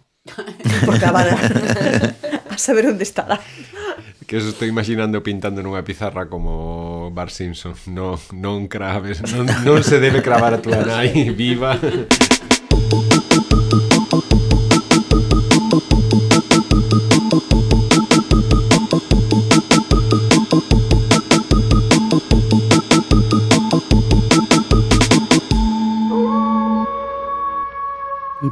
Porque 0.87 1.07
a 1.07 1.13
vara 1.13 1.35
a, 1.35 2.55
a 2.55 2.59
saber 2.59 2.87
onde 2.87 3.03
estará. 3.03 3.39
Que 4.27 4.39
os 4.39 4.47
estou 4.47 4.67
imaginando 4.67 5.23
pintando 5.23 5.63
nunha 5.63 5.87
pizarra 5.87 6.27
como 6.27 7.15
Bar 7.15 7.31
Simpson. 7.31 7.79
Non, 7.87 8.19
non 8.35 8.67
craves, 8.67 9.23
non, 9.23 9.47
non 9.63 9.87
se 9.87 10.03
debe 10.03 10.23
cravar 10.23 10.55
a 10.55 10.63
tua 10.63 10.83
nai 10.83 11.31
viva. 11.31 11.79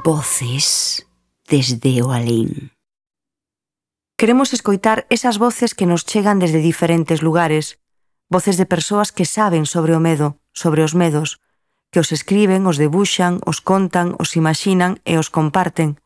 voces 0.05 1.09
desde 1.49 2.05
o 2.05 2.13
alén. 2.13 2.77
Queremos 4.21 4.53
escoitar 4.53 5.09
esas 5.09 5.41
voces 5.41 5.73
que 5.73 5.89
nos 5.89 6.05
chegan 6.05 6.37
desde 6.39 6.61
diferentes 6.61 7.25
lugares, 7.25 7.81
voces 8.29 8.61
de 8.61 8.69
persoas 8.69 9.17
que 9.17 9.25
saben 9.25 9.65
sobre 9.65 9.97
o 9.97 10.01
medo, 10.05 10.37
sobre 10.53 10.85
os 10.85 10.93
medos, 10.93 11.41
que 11.89 12.05
os 12.05 12.13
escriben, 12.13 12.69
os 12.69 12.77
debuxan, 12.77 13.41
os 13.49 13.65
contan, 13.65 14.13
os 14.21 14.37
imaxinan 14.37 15.01
e 15.09 15.17
os 15.17 15.33
comparten. 15.33 15.97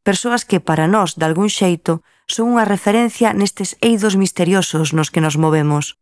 Persoas 0.00 0.48
que 0.48 0.64
para 0.64 0.88
nós, 0.88 1.12
de 1.20 1.28
algún 1.28 1.52
xeito, 1.52 2.00
son 2.24 2.56
unha 2.56 2.64
referencia 2.64 3.36
nestes 3.36 3.76
eidos 3.84 4.16
misteriosos 4.16 4.96
nos 4.96 5.12
que 5.12 5.20
nos 5.20 5.36
movemos. 5.36 6.00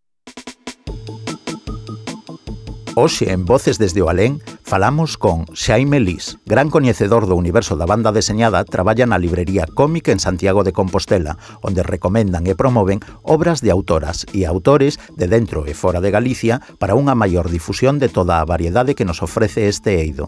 Oxe 2.94 3.34
en 3.34 3.42
Voces 3.50 3.82
desde 3.82 3.98
o 3.98 4.06
Alén 4.06 4.38
Falamos 4.72 5.18
con 5.18 5.44
Xaime 5.52 6.00
Lis, 6.00 6.38
gran 6.46 6.72
coñecedor 6.72 7.28
do 7.28 7.36
universo 7.36 7.76
da 7.76 7.84
banda 7.84 8.08
deseñada, 8.08 8.64
traballa 8.64 9.04
na 9.04 9.20
librería 9.20 9.68
cómica 9.68 10.16
en 10.16 10.16
Santiago 10.16 10.64
de 10.64 10.72
Compostela, 10.72 11.36
onde 11.60 11.84
recomendan 11.84 12.48
e 12.48 12.56
promoven 12.56 13.04
obras 13.20 13.60
de 13.60 13.68
autoras 13.68 14.24
e 14.32 14.48
autores 14.48 14.96
de 15.12 15.28
dentro 15.28 15.68
e 15.68 15.76
fora 15.76 16.00
de 16.00 16.08
Galicia 16.08 16.64
para 16.80 16.96
unha 16.96 17.12
maior 17.12 17.52
difusión 17.52 18.00
de 18.00 18.08
toda 18.08 18.40
a 18.40 18.48
variedade 18.48 18.96
que 18.96 19.04
nos 19.04 19.20
ofrece 19.20 19.68
este 19.68 20.00
eido. 20.00 20.24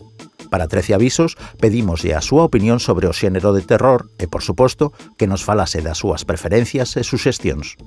Para 0.52 0.68
13 0.68 0.92
avisos, 0.92 1.40
pedimoslle 1.56 2.12
a 2.12 2.20
súa 2.20 2.44
opinión 2.44 2.84
sobre 2.84 3.08
o 3.08 3.16
xénero 3.16 3.56
de 3.56 3.64
terror 3.64 4.12
e, 4.20 4.28
por 4.28 4.44
suposto, 4.44 4.92
que 5.16 5.24
nos 5.24 5.40
falase 5.40 5.80
das 5.80 6.04
súas 6.04 6.28
preferencias 6.28 7.00
e 7.00 7.02
suxestións 7.08 7.80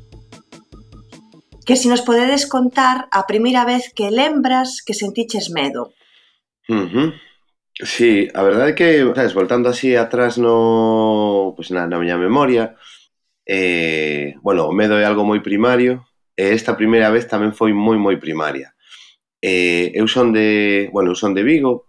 que 1.68 1.76
si 1.76 1.92
nos 1.92 2.00
podedes 2.00 2.48
contar 2.48 3.12
a 3.12 3.28
primeira 3.28 3.68
vez 3.68 3.92
que 3.92 4.08
lembras 4.08 4.80
que 4.82 4.96
sentiches 4.96 5.52
medo. 5.52 5.92
Uhum. 6.70 7.14
Sí, 7.84 8.30
a 8.34 8.44
verdade 8.44 8.72
é 8.72 8.76
que, 8.76 9.14
sabes, 9.16 9.34
voltando 9.34 9.70
así 9.70 9.96
atrás 9.96 10.38
no, 10.38 11.54
pues 11.56 11.72
na, 11.72 11.88
na 11.88 12.00
miña 12.00 12.18
memoria, 12.18 12.76
eh, 13.46 14.36
bueno, 14.42 14.68
o 14.68 14.74
medo 14.74 15.00
é 15.00 15.06
algo 15.06 15.24
moi 15.26 15.42
primario, 15.42 16.06
e 16.38 16.54
esta 16.58 16.78
primeira 16.80 17.10
vez 17.16 17.26
tamén 17.28 17.54
foi 17.54 17.72
moi 17.74 17.98
moi 18.00 18.18
primaria. 18.18 18.74
Eh, 19.42 19.92
eu 19.96 20.08
son 20.10 20.34
de, 20.34 20.90
bueno, 20.96 21.12
eu 21.14 21.18
son 21.20 21.34
de 21.38 21.44
Vigo, 21.44 21.88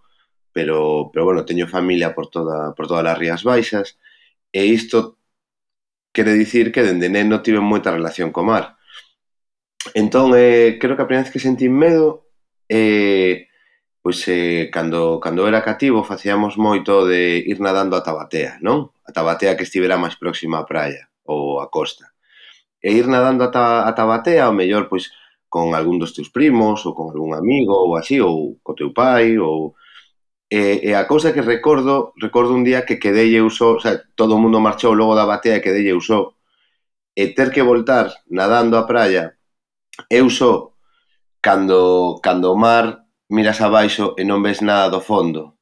pero 0.52 1.10
pero 1.12 1.24
bueno, 1.28 1.44
teño 1.48 1.66
familia 1.68 2.14
por 2.16 2.28
toda 2.28 2.74
por 2.76 2.86
todas 2.88 3.06
as 3.06 3.18
Rías 3.18 3.42
Baixas, 3.44 3.98
e 4.52 4.66
isto 4.66 5.18
quere 6.12 6.32
dicir 6.34 6.72
que 6.72 6.82
dende 6.88 7.08
neno 7.08 7.42
tive 7.46 7.60
moita 7.60 7.90
relación 7.98 8.32
co 8.32 8.42
mar. 8.44 8.76
Entón, 9.94 10.32
eh, 10.36 10.78
creo 10.80 10.96
que 10.96 11.02
a 11.02 11.06
primeira 11.06 11.24
vez 11.24 11.32
que 11.32 11.38
sentí 11.40 11.68
medo 11.68 12.26
eh, 12.68 13.47
pois 14.08 14.26
eh, 14.28 14.70
cando, 14.72 15.20
cando 15.20 15.46
era 15.46 15.60
cativo 15.60 16.00
facíamos 16.02 16.56
moito 16.56 17.04
de 17.04 17.44
ir 17.44 17.60
nadando 17.60 17.92
a 17.92 18.00
Tabatea, 18.00 18.56
non? 18.64 18.88
A 19.04 19.12
Tabatea 19.12 19.52
que 19.52 19.68
estivera 19.68 20.00
máis 20.00 20.16
próxima 20.16 20.56
á 20.56 20.64
praia 20.64 21.12
ou 21.28 21.60
á 21.60 21.68
costa. 21.68 22.16
E 22.80 22.88
ir 22.96 23.04
nadando 23.04 23.44
a, 23.44 23.52
ta, 23.52 23.84
a 23.84 23.92
Tabatea, 23.92 24.48
ao 24.48 24.56
mellor, 24.56 24.88
pois, 24.88 25.12
con 25.52 25.76
algún 25.76 26.00
dos 26.00 26.16
teus 26.16 26.32
primos 26.32 26.88
ou 26.88 26.96
con 26.96 27.12
algún 27.12 27.36
amigo 27.36 27.76
ou 27.76 28.00
así, 28.00 28.16
ou 28.16 28.56
co 28.64 28.72
teu 28.72 28.96
pai, 28.96 29.36
ou... 29.36 29.76
E, 30.48 30.88
e 30.88 30.90
a 30.96 31.04
cousa 31.04 31.36
que 31.36 31.44
recordo, 31.44 32.16
recordo 32.16 32.56
un 32.56 32.64
día 32.64 32.88
que 32.88 32.96
quedei 32.96 33.36
eu 33.36 33.52
só, 33.52 33.76
o 33.76 33.80
sea, 33.84 34.00
todo 34.16 34.32
o 34.32 34.40
mundo 34.40 34.56
marchou 34.56 34.96
logo 34.96 35.12
da 35.12 35.28
batea 35.28 35.60
e 35.60 35.64
quedei 35.64 35.84
eu 35.84 36.00
só, 36.00 36.32
e 37.12 37.36
ter 37.36 37.52
que 37.52 37.60
voltar 37.60 38.08
nadando 38.32 38.80
a 38.80 38.88
praia, 38.88 39.36
eu 40.08 40.32
só, 40.32 40.72
cando, 41.44 42.16
cando 42.24 42.48
o 42.48 42.56
mar 42.56 43.04
miras 43.28 43.60
abaixo 43.60 44.16
e 44.16 44.24
non 44.24 44.40
ves 44.40 44.60
nada 44.64 44.88
do 44.88 45.00
fondo. 45.04 45.58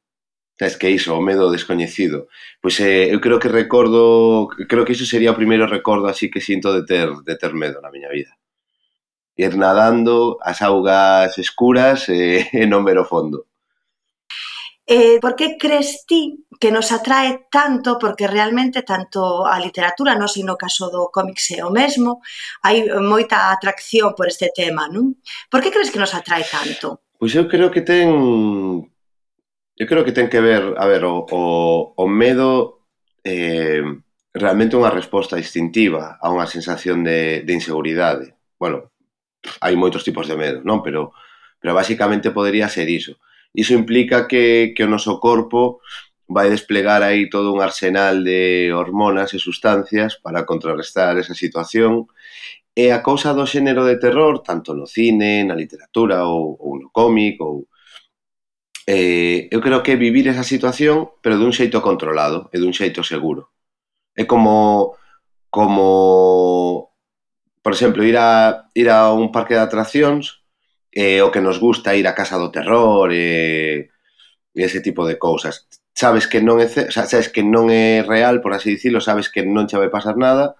Es 0.57 0.75
que 0.75 0.89
iso, 0.89 1.13
o 1.15 1.21
medo 1.21 1.51
descoñecido. 1.51 2.27
Pois 2.61 2.79
eh, 2.79 3.13
eu 3.13 3.19
creo 3.21 3.37
que 3.37 3.49
recordo, 3.49 4.47
creo 4.71 4.85
que 4.85 4.93
iso 4.97 5.05
sería 5.05 5.31
o 5.31 5.39
primeiro 5.39 5.67
recordo 5.67 6.07
así 6.07 6.31
que 6.31 6.41
sinto 6.41 6.73
de 6.73 6.83
ter, 6.83 7.13
de 7.27 7.35
ter 7.37 7.53
medo 7.53 7.77
na 7.81 7.93
miña 7.93 8.09
vida. 8.09 8.33
Ir 9.37 9.53
nadando, 9.55 10.37
as 10.41 10.61
augas 10.65 11.37
escuras 11.37 12.09
e, 12.09 12.49
e 12.61 12.65
non 12.65 12.81
ver 12.87 12.97
o 12.97 13.05
fondo. 13.05 13.45
Eh, 14.87 15.19
por 15.19 15.35
que 15.35 15.57
crees 15.59 16.05
ti 16.07 16.47
que 16.59 16.71
nos 16.71 16.89
atrae 16.95 17.47
tanto? 17.51 17.99
Porque 17.99 18.25
realmente 18.25 18.81
tanto 18.81 19.45
a 19.45 19.59
literatura, 19.59 20.15
non 20.15 20.31
sei 20.31 20.47
no 20.47 20.55
caso 20.55 20.87
do 20.87 21.11
cómic 21.11 21.37
é 21.53 21.61
o 21.61 21.75
mesmo, 21.75 22.23
hai 22.63 22.87
moita 23.03 23.51
atracción 23.51 24.15
por 24.17 24.25
este 24.31 24.49
tema, 24.55 24.87
non? 24.87 25.19
Por 25.51 25.59
que 25.61 25.69
crees 25.75 25.91
que 25.91 26.01
nos 26.01 26.15
atrae 26.15 26.47
tanto? 26.47 27.06
Pois 27.19 27.33
eu 27.33 27.45
creo 27.51 27.69
que 27.73 27.81
ten 27.81 28.07
eu 29.77 29.85
creo 29.89 30.05
que 30.05 30.15
ten 30.17 30.29
que 30.29 30.41
ver, 30.41 30.73
a 30.77 30.85
ver, 30.85 31.03
o, 31.05 31.25
o, 31.29 31.43
o 31.97 32.05
medo 32.07 32.85
eh, 33.23 33.81
realmente 34.33 34.77
unha 34.77 34.93
resposta 34.93 35.37
instintiva 35.37 36.17
a 36.21 36.29
unha 36.33 36.49
sensación 36.49 37.01
de, 37.05 37.41
de 37.45 37.53
inseguridade. 37.53 38.37
Bueno, 38.61 38.93
hai 39.61 39.73
moitos 39.77 40.05
tipos 40.05 40.25
de 40.29 40.37
medo, 40.37 40.59
non? 40.65 40.81
Pero, 40.85 41.13
pero 41.61 41.77
basicamente 41.77 42.33
podería 42.33 42.69
ser 42.69 42.89
iso. 42.89 43.17
Iso 43.53 43.73
implica 43.73 44.29
que, 44.29 44.73
que 44.77 44.85
o 44.85 44.91
noso 44.91 45.17
corpo 45.17 45.81
vai 46.29 46.49
desplegar 46.49 47.01
aí 47.01 47.29
todo 47.29 47.53
un 47.53 47.61
arsenal 47.61 48.21
de 48.21 48.73
hormonas 48.73 49.33
e 49.33 49.39
sustancias 49.41 50.17
para 50.21 50.45
contrarrestar 50.45 51.17
esa 51.17 51.33
situación 51.33 52.05
E 52.83 52.85
a 52.97 52.99
cousa 53.07 53.29
do 53.37 53.49
xénero 53.53 53.83
de 53.89 53.97
terror, 54.03 54.35
tanto 54.49 54.69
no 54.79 54.85
cine, 54.95 55.31
na 55.47 55.55
literatura 55.61 56.17
ou, 56.33 56.43
ou 56.65 56.73
no 56.81 56.89
cómic, 56.99 57.35
ou, 57.41 57.55
eh, 58.95 59.49
eu 59.53 59.59
creo 59.65 59.81
que 59.83 59.93
é 59.95 60.03
vivir 60.05 60.25
esa 60.27 60.45
situación, 60.53 60.97
pero 61.21 61.39
dun 61.41 61.53
xeito 61.59 61.85
controlado 61.87 62.39
e 62.53 62.57
dun 62.61 62.73
xeito 62.79 63.01
seguro. 63.11 63.41
É 64.21 64.23
como, 64.31 64.95
como 65.49 66.93
por 67.63 67.73
exemplo, 67.75 68.01
ir 68.11 68.17
a, 68.17 68.69
ir 68.81 68.89
a 68.89 69.11
un 69.11 69.31
parque 69.35 69.55
de 69.57 69.65
atraccións, 69.65 70.45
eh, 70.93 71.21
o 71.25 71.31
que 71.33 71.41
nos 71.41 71.57
gusta 71.59 71.97
ir 71.99 72.05
a 72.07 72.17
casa 72.19 72.37
do 72.37 72.53
terror, 72.53 73.09
eh, 73.13 73.89
e 74.53 74.61
eh, 74.61 74.65
ese 74.69 74.79
tipo 74.81 75.01
de 75.09 75.17
cousas 75.17 75.67
sabes 75.97 76.27
que 76.27 76.39
non 76.45 76.61
é, 76.61 76.69
o 76.69 76.93
sea, 76.93 77.09
sabes 77.09 77.33
que 77.33 77.41
non 77.41 77.73
é 77.73 78.05
real, 78.05 78.37
por 78.37 78.53
así 78.53 78.69
dicirlo, 78.69 79.01
sabes 79.01 79.33
que 79.33 79.41
non 79.41 79.65
che 79.65 79.81
vai 79.81 79.89
pasar 79.89 80.13
nada, 80.13 80.53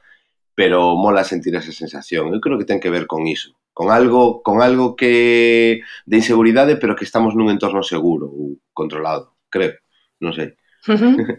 pero 0.57 0.95
mola 0.95 1.23
sentir 1.23 1.53
esa 1.53 1.71
sensación. 1.71 2.33
Eu 2.33 2.41
creo 2.41 2.57
que 2.57 2.65
ten 2.65 2.81
que 2.81 2.89
ver 2.89 3.05
con 3.05 3.29
iso, 3.29 3.53
con 3.77 3.93
algo 3.93 4.41
con 4.41 4.65
algo 4.65 4.97
que 4.97 5.85
de 6.09 6.17
inseguridade, 6.17 6.81
pero 6.81 6.97
que 6.97 7.05
estamos 7.05 7.37
nun 7.37 7.53
entorno 7.53 7.85
seguro 7.85 8.25
ou 8.25 8.57
controlado, 8.73 9.37
creo, 9.53 9.77
non 10.17 10.33
sei. 10.33 10.57
Uh 10.89 10.97
-huh. 10.97 11.37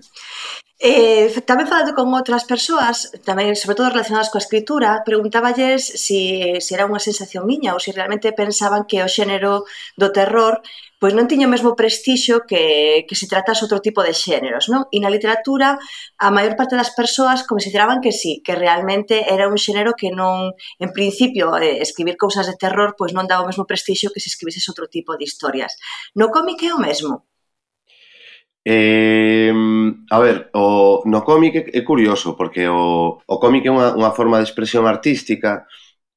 Eh, 0.79 1.35
tamén 1.43 1.67
falando 1.67 1.99
con 1.99 2.15
outras 2.15 2.47
persoas, 2.47 3.11
tamén 3.27 3.59
sobre 3.59 3.75
todo 3.75 3.91
relacionadas 3.91 4.31
coa 4.31 4.39
escritura, 4.39 5.03
preguntáballes 5.03 5.83
se 5.83 5.99
si, 5.99 6.19
si 6.63 6.71
era 6.79 6.87
unha 6.87 7.03
sensación 7.03 7.43
miña 7.43 7.75
ou 7.75 7.83
se 7.83 7.91
si 7.91 7.99
realmente 7.99 8.31
pensaban 8.31 8.87
que 8.87 9.03
o 9.03 9.11
xénero 9.11 9.67
do 9.99 10.15
terror 10.15 10.63
pois 10.99 11.15
non 11.15 11.31
tiña 11.31 11.47
o 11.47 11.53
mesmo 11.55 11.79
prestixio 11.79 12.43
que, 12.43 13.07
que 13.07 13.15
se 13.15 13.31
tratase 13.31 13.63
outro 13.65 13.79
tipo 13.79 14.03
de 14.03 14.15
xéneros, 14.15 14.67
non? 14.67 14.91
E 14.91 14.99
na 14.99 15.13
literatura 15.15 15.79
a 16.19 16.29
maior 16.35 16.59
parte 16.59 16.75
das 16.75 16.91
persoas 16.91 17.47
consideraban 17.47 18.03
que 18.03 18.11
sí, 18.11 18.43
que 18.43 18.59
realmente 18.59 19.15
era 19.31 19.47
un 19.47 19.59
xénero 19.59 19.95
que 19.95 20.11
non, 20.11 20.53
en 20.83 20.91
principio, 20.91 21.55
eh, 21.57 21.79
escribir 21.79 22.19
cousas 22.19 22.51
de 22.51 22.59
terror 22.59 22.99
pois 22.99 23.15
non 23.15 23.31
daba 23.31 23.47
o 23.47 23.49
mesmo 23.51 23.69
prestixio 23.71 24.11
que 24.11 24.23
se 24.23 24.31
escribises 24.33 24.67
outro 24.67 24.91
tipo 24.91 25.15
de 25.15 25.25
historias. 25.25 25.79
No 26.19 26.35
cómic 26.35 26.59
é 26.67 26.75
o 26.75 26.83
mesmo. 26.83 27.29
Eh, 28.67 29.53
a 30.11 30.19
ver, 30.19 30.51
o, 30.53 31.03
no 31.07 31.25
cómic 31.25 31.71
é 31.73 31.81
curioso, 31.81 32.37
porque 32.37 32.69
o, 32.69 33.17
o 33.25 33.37
cómic 33.39 33.65
é 33.65 33.73
unha, 33.73 33.95
unha 33.97 34.13
forma 34.13 34.37
de 34.39 34.47
expresión 34.51 34.85
artística 34.85 35.65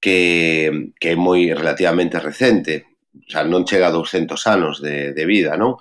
que, 0.02 0.92
que 1.00 1.14
é 1.14 1.16
moi 1.16 1.54
relativamente 1.54 2.20
recente 2.20 2.91
xa 3.28 3.44
non 3.44 3.68
chega 3.68 3.90
a 3.90 3.96
200 3.96 4.40
anos 4.48 4.82
de, 4.82 5.14
de 5.14 5.24
vida, 5.26 5.58
non? 5.58 5.78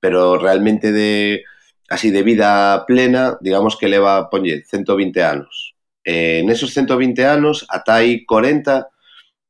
Pero 0.00 0.36
realmente 0.36 0.92
de 0.92 1.44
así 1.88 2.10
de 2.10 2.22
vida 2.22 2.84
plena, 2.86 3.38
digamos 3.40 3.76
que 3.76 3.88
leva, 3.88 4.28
poñe, 4.30 4.64
120 4.64 5.22
anos. 5.22 5.74
Eh, 6.04 6.42
nesos 6.44 6.72
120 6.72 7.24
anos, 7.24 7.66
ata 7.68 7.96
aí 7.96 8.24
40, 8.26 8.88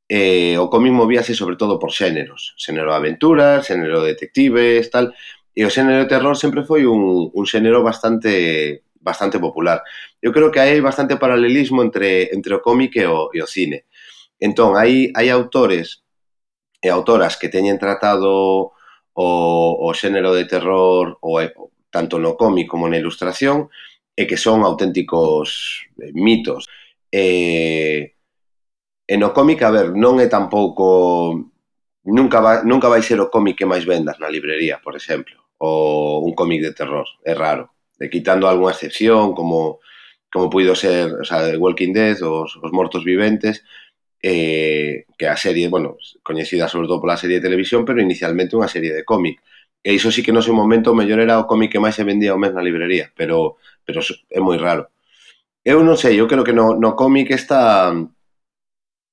eh, 0.08 0.56
o 0.58 0.68
cómic 0.70 0.92
movíase 0.92 1.34
sobre 1.34 1.56
todo 1.56 1.78
por 1.78 1.90
xéneros. 1.92 2.54
Xénero 2.56 2.90
de 2.92 2.98
aventuras, 2.98 3.66
xénero 3.66 4.02
de 4.02 4.14
detectives, 4.14 4.90
tal. 4.90 5.14
E 5.54 5.62
o 5.66 5.70
xénero 5.70 6.04
de 6.04 6.10
terror 6.10 6.36
sempre 6.36 6.62
foi 6.66 6.86
un, 6.86 7.30
un 7.32 7.44
xénero 7.46 7.82
bastante 7.82 8.82
bastante 9.04 9.38
popular. 9.38 9.84
Eu 10.22 10.32
creo 10.32 10.50
que 10.50 10.60
hai 10.60 10.80
bastante 10.80 11.20
paralelismo 11.20 11.84
entre, 11.84 12.32
entre 12.32 12.56
o 12.56 12.62
cómic 12.64 12.96
e 12.96 13.04
o, 13.06 13.28
e 13.36 13.42
o 13.44 13.46
cine. 13.46 13.84
Entón, 14.40 14.76
hai, 14.80 15.12
hai 15.12 15.28
autores 15.28 16.03
e 16.84 16.92
autoras 16.92 17.40
que 17.40 17.48
teñen 17.48 17.80
tratado 17.80 18.76
o, 19.16 19.28
o 19.80 19.88
xénero 19.96 20.36
de 20.36 20.44
terror 20.44 21.16
o, 21.24 21.40
tanto 21.88 22.20
no 22.20 22.36
cómic 22.36 22.68
como 22.68 22.84
na 22.84 23.00
ilustración 23.00 23.72
e 24.12 24.28
que 24.28 24.36
son 24.36 24.60
auténticos 24.68 25.88
eh, 25.96 26.12
mitos. 26.12 26.68
E, 27.08 28.12
e 29.08 29.14
no 29.16 29.32
cómic, 29.32 29.64
a 29.64 29.72
ver, 29.72 29.96
non 29.96 30.20
é 30.20 30.28
tampouco... 30.28 31.48
Nunca, 32.04 32.44
va, 32.44 32.60
nunca 32.68 32.92
vai 32.92 33.00
ser 33.00 33.16
o 33.16 33.32
cómic 33.32 33.56
que 33.56 33.70
máis 33.70 33.88
vendas 33.88 34.20
na 34.20 34.28
librería, 34.28 34.76
por 34.84 34.92
exemplo, 34.92 35.40
ou 35.56 36.20
un 36.20 36.36
cómic 36.36 36.60
de 36.60 36.76
terror, 36.76 37.08
é 37.24 37.32
raro. 37.32 37.72
E 37.96 38.12
quitando 38.12 38.44
algunha 38.44 38.76
excepción, 38.76 39.32
como 39.32 39.80
como 40.34 40.50
puido 40.50 40.74
ser 40.74 41.14
o 41.14 41.24
sea, 41.24 41.46
The 41.46 41.56
Walking 41.56 41.94
Dead, 41.94 42.18
os, 42.20 42.58
os 42.58 42.72
mortos 42.74 43.06
viventes, 43.06 43.62
eh, 44.24 45.04
que 45.18 45.28
a 45.28 45.36
serie, 45.36 45.68
bueno, 45.68 45.98
coñecida 46.22 46.66
sobre 46.66 46.88
todo 46.88 47.00
pola 47.00 47.20
serie 47.20 47.36
de 47.36 47.42
televisión, 47.42 47.84
pero 47.84 48.00
inicialmente 48.00 48.56
unha 48.56 48.72
serie 48.72 48.96
de 48.96 49.04
cómic. 49.04 49.44
E 49.84 49.92
iso 49.92 50.08
sí 50.08 50.24
que 50.24 50.32
no 50.32 50.40
seu 50.40 50.56
momento 50.56 50.96
o 50.96 50.96
mellor 50.96 51.20
era 51.20 51.36
o 51.36 51.44
cómic 51.44 51.76
que 51.76 51.82
máis 51.84 51.92
se 51.92 52.08
vendía 52.08 52.32
o 52.32 52.40
mes 52.40 52.56
na 52.56 52.64
librería, 52.64 53.12
pero, 53.12 53.60
pero 53.84 54.00
é 54.32 54.40
moi 54.40 54.56
raro. 54.56 54.88
Eu 55.60 55.84
non 55.84 56.00
sei, 56.00 56.16
eu 56.16 56.24
creo 56.24 56.40
que 56.40 56.56
no, 56.56 56.72
no 56.72 56.96
cómic 56.96 57.28
está... 57.36 57.92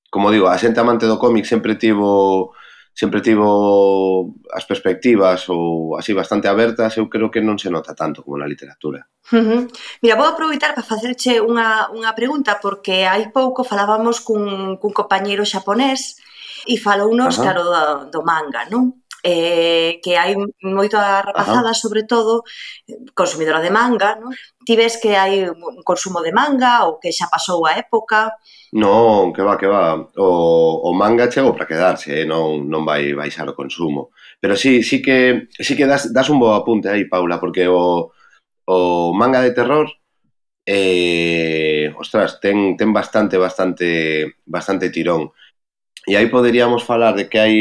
Como 0.08 0.32
digo, 0.32 0.48
a 0.48 0.56
xente 0.56 0.80
amante 0.80 1.04
do 1.04 1.20
cómic 1.20 1.44
sempre 1.44 1.76
tivo 1.76 2.56
sempre 2.94 3.24
tivo 3.24 4.36
as 4.52 4.68
perspectivas 4.68 5.48
ou 5.48 5.96
así 5.96 6.12
bastante 6.12 6.46
abertas, 6.48 6.96
eu 7.00 7.08
creo 7.08 7.32
que 7.32 7.40
non 7.40 7.56
se 7.56 7.72
nota 7.72 7.96
tanto 7.96 8.20
como 8.20 8.36
na 8.36 8.48
literatura. 8.48 9.08
Uh 9.32 9.40
-huh. 9.40 9.60
Mira, 10.04 10.20
vou 10.20 10.28
aproveitar 10.28 10.76
para 10.76 10.84
facerche 10.84 11.40
unha, 11.40 11.88
unha 11.90 12.12
pregunta 12.12 12.60
porque 12.60 13.08
hai 13.08 13.32
pouco 13.32 13.64
falábamos 13.64 14.20
cun, 14.20 14.76
cun 14.76 14.92
compañeiro 14.92 15.48
xaponés 15.48 16.20
e 16.68 16.76
falounos, 16.76 17.40
Ajá. 17.40 17.42
claro, 17.42 17.62
do, 17.64 17.82
do 18.12 18.20
manga, 18.22 18.68
non? 18.68 19.02
eh, 19.22 20.00
que 20.02 20.18
hai 20.18 20.34
moita 20.62 21.22
rapazada, 21.22 21.70
Ajá. 21.70 21.78
sobre 21.78 22.02
todo, 22.02 22.42
consumidora 23.14 23.62
de 23.62 23.70
manga, 23.70 24.18
non? 24.18 24.34
Ti 24.66 24.74
ves 24.74 24.98
que 24.98 25.14
hai 25.14 25.46
un 25.46 25.82
consumo 25.86 26.20
de 26.20 26.34
manga 26.34 26.84
ou 26.90 26.98
que 26.98 27.14
xa 27.14 27.30
pasou 27.30 27.62
a 27.64 27.78
época, 27.78 28.34
Non, 28.72 29.32
que 29.36 29.42
va, 29.44 29.58
que 29.60 29.68
va. 29.68 30.00
O, 30.16 30.28
o 30.88 30.90
manga 30.96 31.28
chegou 31.30 31.52
para 31.52 31.68
quedarse, 31.68 32.22
eh? 32.22 32.24
non, 32.24 32.64
non 32.72 32.88
vai 32.88 33.12
baixar 33.12 33.44
o 33.48 33.56
consumo. 33.60 34.10
Pero 34.40 34.56
sí, 34.56 34.82
sí 34.82 35.02
que, 35.04 35.48
sí 35.60 35.76
que 35.76 35.84
das, 35.84 36.08
das 36.12 36.28
un 36.32 36.40
bo 36.40 36.56
apunte 36.56 36.88
aí, 36.88 37.04
Paula, 37.04 37.36
porque 37.38 37.68
o, 37.68 38.12
o 38.64 38.78
manga 39.12 39.44
de 39.44 39.52
terror 39.52 39.92
eh, 40.66 41.92
ostras, 41.98 42.40
ten, 42.40 42.76
ten 42.76 42.92
bastante, 42.92 43.36
bastante, 43.36 44.36
bastante 44.46 44.90
tirón. 44.90 45.32
E 46.06 46.16
aí 46.16 46.26
poderíamos 46.26 46.84
falar 46.84 47.14
de 47.16 47.28
que 47.28 47.38
hai, 47.40 47.56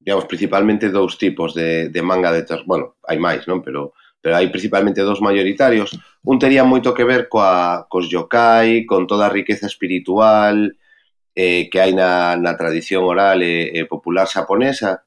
digamos, 0.00 0.26
principalmente 0.26 0.90
dous 0.90 1.18
tipos 1.18 1.54
de, 1.54 1.88
de 1.88 2.02
manga 2.02 2.32
de 2.32 2.44
terror. 2.44 2.66
Bueno, 2.66 2.86
hai 3.08 3.18
máis, 3.18 3.46
non? 3.48 3.62
Pero 3.64 3.94
pero 4.20 4.36
hai 4.36 4.48
principalmente 4.52 5.00
dos 5.02 5.20
mayoritarios. 5.24 5.96
Un 6.24 6.36
tería 6.38 6.64
moito 6.64 6.92
que 6.92 7.08
ver 7.08 7.28
coa, 7.32 7.86
cos 7.88 8.06
yokai, 8.12 8.84
con 8.84 9.06
toda 9.08 9.26
a 9.26 9.34
riqueza 9.34 9.66
espiritual 9.66 10.76
eh, 11.34 11.68
que 11.70 11.80
hai 11.80 11.92
na, 11.96 12.36
na 12.36 12.52
tradición 12.56 13.04
oral 13.04 13.40
e, 13.42 13.72
e 13.72 13.88
popular 13.88 14.28
xaponesa. 14.28 15.04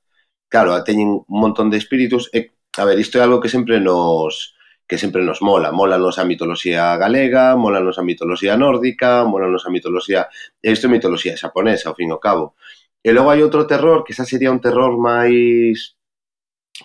Claro, 0.49 0.73
teñen 0.83 1.09
un 1.25 1.39
montón 1.43 1.69
de 1.69 1.77
espíritus. 1.77 2.29
E, 2.33 2.53
a 2.77 2.83
ver, 2.85 2.97
isto 2.99 3.17
é 3.19 3.21
algo 3.21 3.41
que 3.41 3.53
sempre 3.53 3.79
nos 3.79 4.53
que 4.87 4.97
sempre 4.97 5.23
nos 5.23 5.41
mola. 5.41 5.71
Mola 5.71 5.97
nos 5.97 6.19
a 6.19 6.25
mitoloxía 6.25 6.97
galega, 6.97 7.55
mola 7.55 7.79
nos 7.79 7.97
a 7.99 8.03
mitoloxía 8.03 8.57
nórdica, 8.57 9.23
mola 9.25 9.47
nos 9.47 9.65
a 9.65 9.69
mitoloxía... 9.69 10.27
Isto 10.61 10.87
é 10.87 10.89
mitoloxía 10.91 11.37
xaponesa, 11.37 11.89
ao 11.89 11.95
fin 11.95 12.09
e 12.09 12.13
ao 12.13 12.19
cabo. 12.19 12.55
E 13.01 13.09
logo 13.15 13.31
hai 13.31 13.41
outro 13.41 13.65
terror, 13.65 14.03
que 14.05 14.13
xa 14.13 14.25
sería 14.27 14.51
un 14.51 14.61
terror 14.61 14.97
máis... 14.99 15.95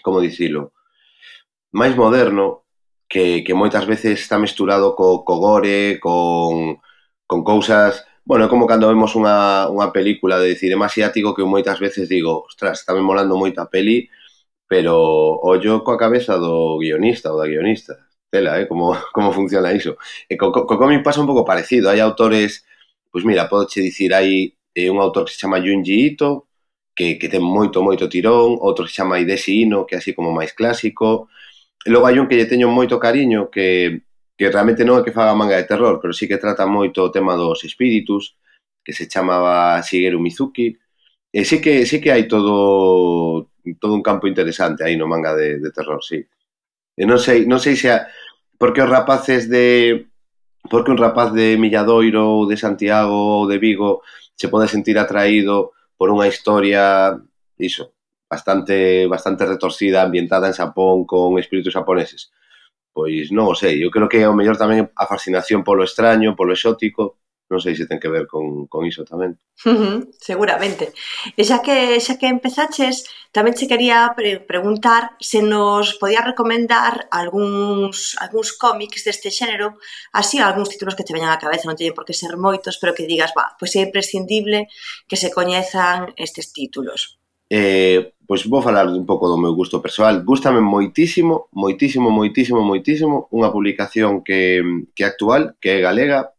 Como 0.05 0.21
dicilo? 0.23 0.78
máis 1.73 1.95
moderno 1.97 2.65
que, 3.09 3.43
que 3.45 3.55
moitas 3.55 3.87
veces 3.87 4.21
está 4.21 4.39
mesturado 4.39 4.95
co, 4.95 5.25
co 5.25 5.35
gore, 5.39 5.99
con, 6.01 6.79
con 7.27 7.45
cousas... 7.45 8.05
Bueno, 8.29 8.45
é 8.45 8.49
como 8.53 8.69
cando 8.69 8.93
vemos 8.93 9.17
unha, 9.17 9.69
unha 9.73 9.89
película 9.89 10.37
de 10.37 10.53
cinema 10.53 10.87
asiático 10.93 11.33
que 11.33 11.49
moitas 11.49 11.81
veces 11.81 12.09
digo, 12.13 12.45
ostras, 12.45 12.85
está 12.85 12.93
me 12.93 13.01
molando 13.01 13.41
moito 13.41 13.59
a 13.65 13.71
peli, 13.73 14.13
pero 14.69 14.95
ollo 15.41 15.81
coa 15.85 15.97
cabeza 15.97 16.37
do 16.37 16.77
guionista 16.77 17.33
ou 17.33 17.41
da 17.41 17.49
guionista. 17.49 17.97
Tela, 18.31 18.61
eh, 18.61 18.69
como, 18.69 18.93
como 19.17 19.33
funciona 19.33 19.73
iso. 19.73 19.97
E 20.29 20.37
co, 20.37 20.53
co, 20.53 20.69
co 20.69 20.77
cómic 20.77 21.01
pasa 21.03 21.21
un 21.25 21.29
pouco 21.31 21.45
parecido. 21.49 21.89
Hai 21.89 22.01
autores, 22.05 22.65
pois 23.09 23.25
pues 23.25 23.29
mira, 23.29 23.49
podoche 23.49 23.81
dicir, 23.81 24.13
hai 24.13 24.53
eh, 24.77 24.91
un 24.93 25.01
autor 25.01 25.25
que 25.25 25.33
se 25.33 25.41
chama 25.41 25.61
Junji 25.65 26.13
Ito, 26.13 26.49
que, 26.95 27.17
que 27.19 27.29
ten 27.33 27.41
moito, 27.43 27.81
moito 27.81 28.13
tirón, 28.13 28.61
outro 28.61 28.85
que 28.85 28.93
se 28.93 29.01
chama 29.01 29.21
Hidesi 29.21 29.65
Ino, 29.65 29.87
que 29.87 29.95
é 29.97 29.99
así 29.99 30.13
como 30.13 30.37
máis 30.37 30.53
clásico, 30.53 31.29
E 31.87 31.89
logo 31.91 32.07
hai 32.07 32.19
un 32.19 32.27
que 32.27 32.37
lle 32.37 32.51
teño 32.51 32.69
moito 32.69 32.99
cariño 32.99 33.51
que, 33.51 34.03
que 34.39 34.51
realmente 34.51 34.83
non 34.87 34.99
é 34.99 35.03
que 35.07 35.15
faga 35.15 35.39
manga 35.39 35.59
de 35.59 35.67
terror, 35.67 35.99
pero 36.03 36.13
sí 36.15 36.27
que 36.27 36.43
trata 36.43 36.67
moito 36.67 37.07
o 37.07 37.13
tema 37.15 37.35
dos 37.39 37.63
espíritus, 37.67 38.39
que 38.85 38.93
se 38.93 39.07
chamaba 39.07 39.79
Shigeru 39.83 40.19
Mizuki. 40.19 40.75
E 41.31 41.41
sí 41.45 41.61
que, 41.61 41.85
sí 41.87 42.01
que 42.01 42.11
hai 42.11 42.25
todo 42.27 43.51
todo 43.81 43.93
un 43.95 44.03
campo 44.03 44.27
interesante 44.27 44.81
aí 44.85 44.97
no 44.97 45.07
manga 45.07 45.37
de, 45.37 45.61
de 45.61 45.71
terror, 45.71 46.01
sí. 46.03 46.25
E 46.97 47.03
non 47.07 47.21
sei, 47.21 47.45
non 47.47 47.61
sei 47.61 47.77
se 47.77 47.93
a, 47.93 48.09
porque 48.59 48.83
os 48.83 48.91
rapaces 48.91 49.47
de 49.47 50.09
porque 50.71 50.91
un 50.91 50.99
rapaz 50.99 51.33
de 51.33 51.57
Milladoiro 51.57 52.43
ou 52.43 52.47
de 52.49 52.57
Santiago 52.57 53.43
ou 53.43 53.49
de 53.49 53.59
Vigo 53.59 54.03
se 54.35 54.49
pode 54.49 54.69
sentir 54.69 54.99
atraído 54.99 55.73
por 55.97 56.11
unha 56.11 56.27
historia 56.27 57.15
iso, 57.59 57.98
bastante 58.31 59.07
bastante 59.07 59.47
retorcida, 59.47 60.03
ambientada 60.03 60.47
en 60.49 60.55
Xapón 60.55 61.07
con 61.07 61.39
espíritus 61.39 61.75
japoneses. 61.75 62.31
Pois 62.93 63.31
non 63.31 63.47
o 63.53 63.55
sei, 63.55 63.81
eu 63.85 63.91
creo 63.95 64.11
que 64.11 64.21
é 64.23 64.27
ao 64.27 64.37
mellor 64.37 64.57
tamén 64.59 64.91
a 64.97 65.05
fascinación 65.07 65.63
polo 65.63 65.87
extraño, 65.87 66.37
polo 66.39 66.53
exótico, 66.57 67.19
non 67.49 67.65
sei 67.65 67.73
se 67.73 67.89
ten 67.89 67.97
que 67.97 68.13
ver 68.13 68.29
con, 68.29 68.69
con 68.69 68.85
iso 68.85 69.09
tamén. 69.09 69.41
Uh 69.65 69.73
-huh, 69.73 69.99
seguramente. 70.21 70.93
E 71.33 71.43
xa 71.49 71.65
que, 71.65 71.97
xa 71.97 72.21
que 72.21 72.29
empezaches, 72.29 73.09
tamén 73.33 73.57
che 73.57 73.71
quería 73.71 74.13
pre 74.13 74.45
preguntar 74.45 75.17
se 75.17 75.41
nos 75.41 75.97
podías 75.97 76.29
recomendar 76.29 77.09
algúns, 77.09 78.19
algúns 78.21 78.53
cómics 78.53 79.01
deste 79.09 79.33
xénero, 79.33 79.81
así 80.13 80.37
algúns 80.37 80.69
títulos 80.69 80.93
que 80.97 81.07
te 81.09 81.17
veñan 81.17 81.33
á 81.33 81.41
cabeza, 81.41 81.65
non 81.65 81.79
teñen 81.79 81.97
por 81.97 82.05
que 82.05 82.13
ser 82.13 82.37
moitos, 82.37 82.77
pero 82.77 82.93
que 82.93 83.09
digas, 83.09 83.33
va, 83.33 83.57
pois 83.57 83.73
é 83.79 83.81
imprescindible 83.89 84.69
que 85.09 85.17
se 85.17 85.33
coñezan 85.33 86.13
estes 86.21 86.53
títulos. 86.53 87.17
Eh, 87.49 88.13
Pois 88.29 88.45
vou 88.45 88.61
falar 88.61 88.87
un 88.93 89.07
pouco 89.09 89.25
do 89.25 89.41
meu 89.41 89.57
gusto 89.57 89.81
persoal. 89.81 90.21
Gústame 90.21 90.61
moitísimo, 90.61 91.49
moitísimo, 91.57 92.13
moitísimo, 92.13 92.61
moitísimo 92.61 93.17
unha 93.33 93.49
publicación 93.49 94.21
que, 94.21 94.61
que 94.93 95.01
é 95.01 95.09
actual, 95.09 95.57
que 95.57 95.73
é 95.73 95.77
galega, 95.81 96.37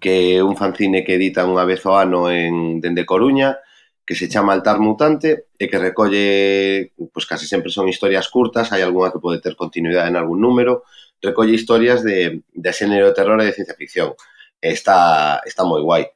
que 0.00 0.40
é 0.40 0.40
un 0.40 0.56
fanzine 0.56 1.04
que 1.04 1.20
edita 1.20 1.44
unha 1.44 1.68
vez 1.68 1.84
ao 1.84 2.00
ano 2.00 2.32
en 2.32 2.80
dende 2.80 3.04
Coruña, 3.04 3.60
que 4.08 4.16
se 4.16 4.32
chama 4.32 4.56
Altar 4.56 4.80
Mutante 4.80 5.52
e 5.60 5.68
que 5.68 5.76
recolle, 5.76 6.96
pois 7.12 7.28
case 7.28 7.44
sempre 7.44 7.68
son 7.68 7.92
historias 7.92 8.32
curtas, 8.32 8.72
hai 8.72 8.80
algunha 8.80 9.12
que 9.12 9.20
pode 9.20 9.44
ter 9.44 9.60
continuidade 9.60 10.08
en 10.08 10.16
algún 10.16 10.40
número, 10.40 10.88
recolle 11.20 11.52
historias 11.52 12.00
de, 12.00 12.48
de 12.48 12.70
xénero 12.72 13.12
de 13.12 13.16
terror 13.20 13.36
e 13.44 13.52
de 13.52 13.52
ciencia 13.52 13.76
ficción. 13.76 14.16
Está, 14.56 15.44
está 15.44 15.68
moi 15.68 15.84
guai. 15.84 16.08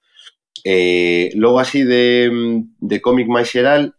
Eh, 0.65 1.29
logo 1.37 1.61
así 1.61 1.85
de, 1.85 2.33
de 2.81 2.97
cómic 3.05 3.29
máis 3.29 3.53
xeral, 3.53 3.93